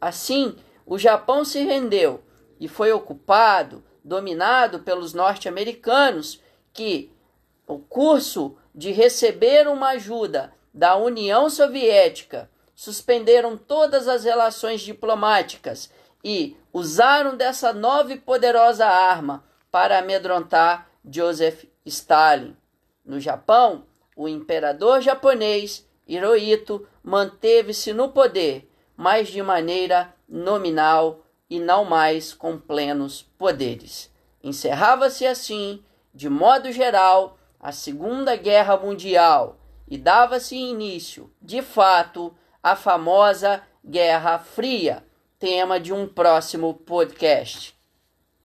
Assim, 0.00 0.56
o 0.86 0.98
Japão 0.98 1.44
se 1.44 1.62
rendeu 1.62 2.22
e 2.60 2.68
foi 2.68 2.92
ocupado, 2.92 3.82
dominado 4.02 4.80
pelos 4.80 5.14
norte-americanos, 5.14 6.40
que 6.72 7.10
o 7.66 7.78
curso 7.78 8.56
de 8.74 8.90
receber 8.90 9.68
uma 9.68 9.90
ajuda 9.90 10.52
da 10.72 10.96
União 10.96 11.48
Soviética 11.48 12.50
suspenderam 12.74 13.56
todas 13.56 14.08
as 14.08 14.24
relações 14.24 14.80
diplomáticas 14.80 15.90
e 16.22 16.56
usaram 16.72 17.36
dessa 17.36 17.72
nova 17.72 18.12
e 18.12 18.18
poderosa 18.18 18.86
arma 18.86 19.44
para 19.70 19.98
amedrontar 19.98 20.90
Joseph 21.08 21.64
Stalin. 21.86 22.56
No 23.04 23.20
Japão, 23.20 23.84
o 24.16 24.26
imperador 24.26 25.00
japonês 25.00 25.86
Hirohito 26.06 26.86
manteve-se 27.02 27.92
no 27.92 28.10
poder, 28.10 28.70
mas 28.96 29.28
de 29.28 29.42
maneira 29.42 30.14
nominal 30.28 31.24
e 31.48 31.58
não 31.58 31.84
mais 31.84 32.32
com 32.32 32.58
plenos 32.58 33.22
poderes. 33.38 34.10
Encerrava-se 34.42 35.26
assim, 35.26 35.82
de 36.12 36.28
modo 36.28 36.70
geral, 36.70 37.38
a 37.58 37.72
Segunda 37.72 38.36
Guerra 38.36 38.76
Mundial 38.76 39.58
e 39.88 39.96
dava-se 39.96 40.56
início, 40.56 41.30
de 41.40 41.62
fato, 41.62 42.34
à 42.62 42.74
famosa 42.74 43.62
Guerra 43.84 44.38
Fria, 44.38 45.04
tema 45.38 45.78
de 45.78 45.92
um 45.92 46.06
próximo 46.06 46.74
podcast. 46.74 47.74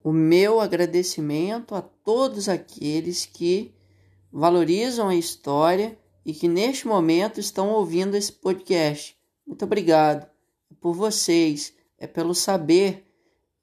O 0.03 0.13
meu 0.13 0.61
agradecimento 0.61 1.75
a 1.75 1.83
todos 1.83 2.49
aqueles 2.49 3.27
que 3.27 3.75
valorizam 4.33 5.09
a 5.09 5.15
história 5.15 5.99
e 6.27 6.35
que 6.35 6.49
neste 6.49 6.89
momento 6.89 7.39
estão 7.39 7.71
ouvindo 7.71 8.17
esse 8.17 8.33
podcast. 8.33 9.17
Muito 9.47 9.65
obrigado 9.65 10.27
é 10.69 10.75
por 10.81 10.93
vocês, 10.93 11.73
é 11.97 12.07
pelo 12.09 12.35
saber, 12.35 13.07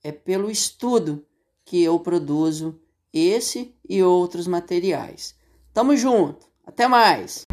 é 0.02 0.14
pelo 0.14 0.50
estudo 0.50 1.26
que 1.66 1.84
eu 1.84 2.00
produzo 2.00 2.80
esse 3.12 3.76
e 3.88 4.02
outros 4.02 4.48
materiais. 4.48 5.36
Tamo 5.74 5.98
junto, 5.98 6.48
até 6.66 6.88
mais! 6.88 7.44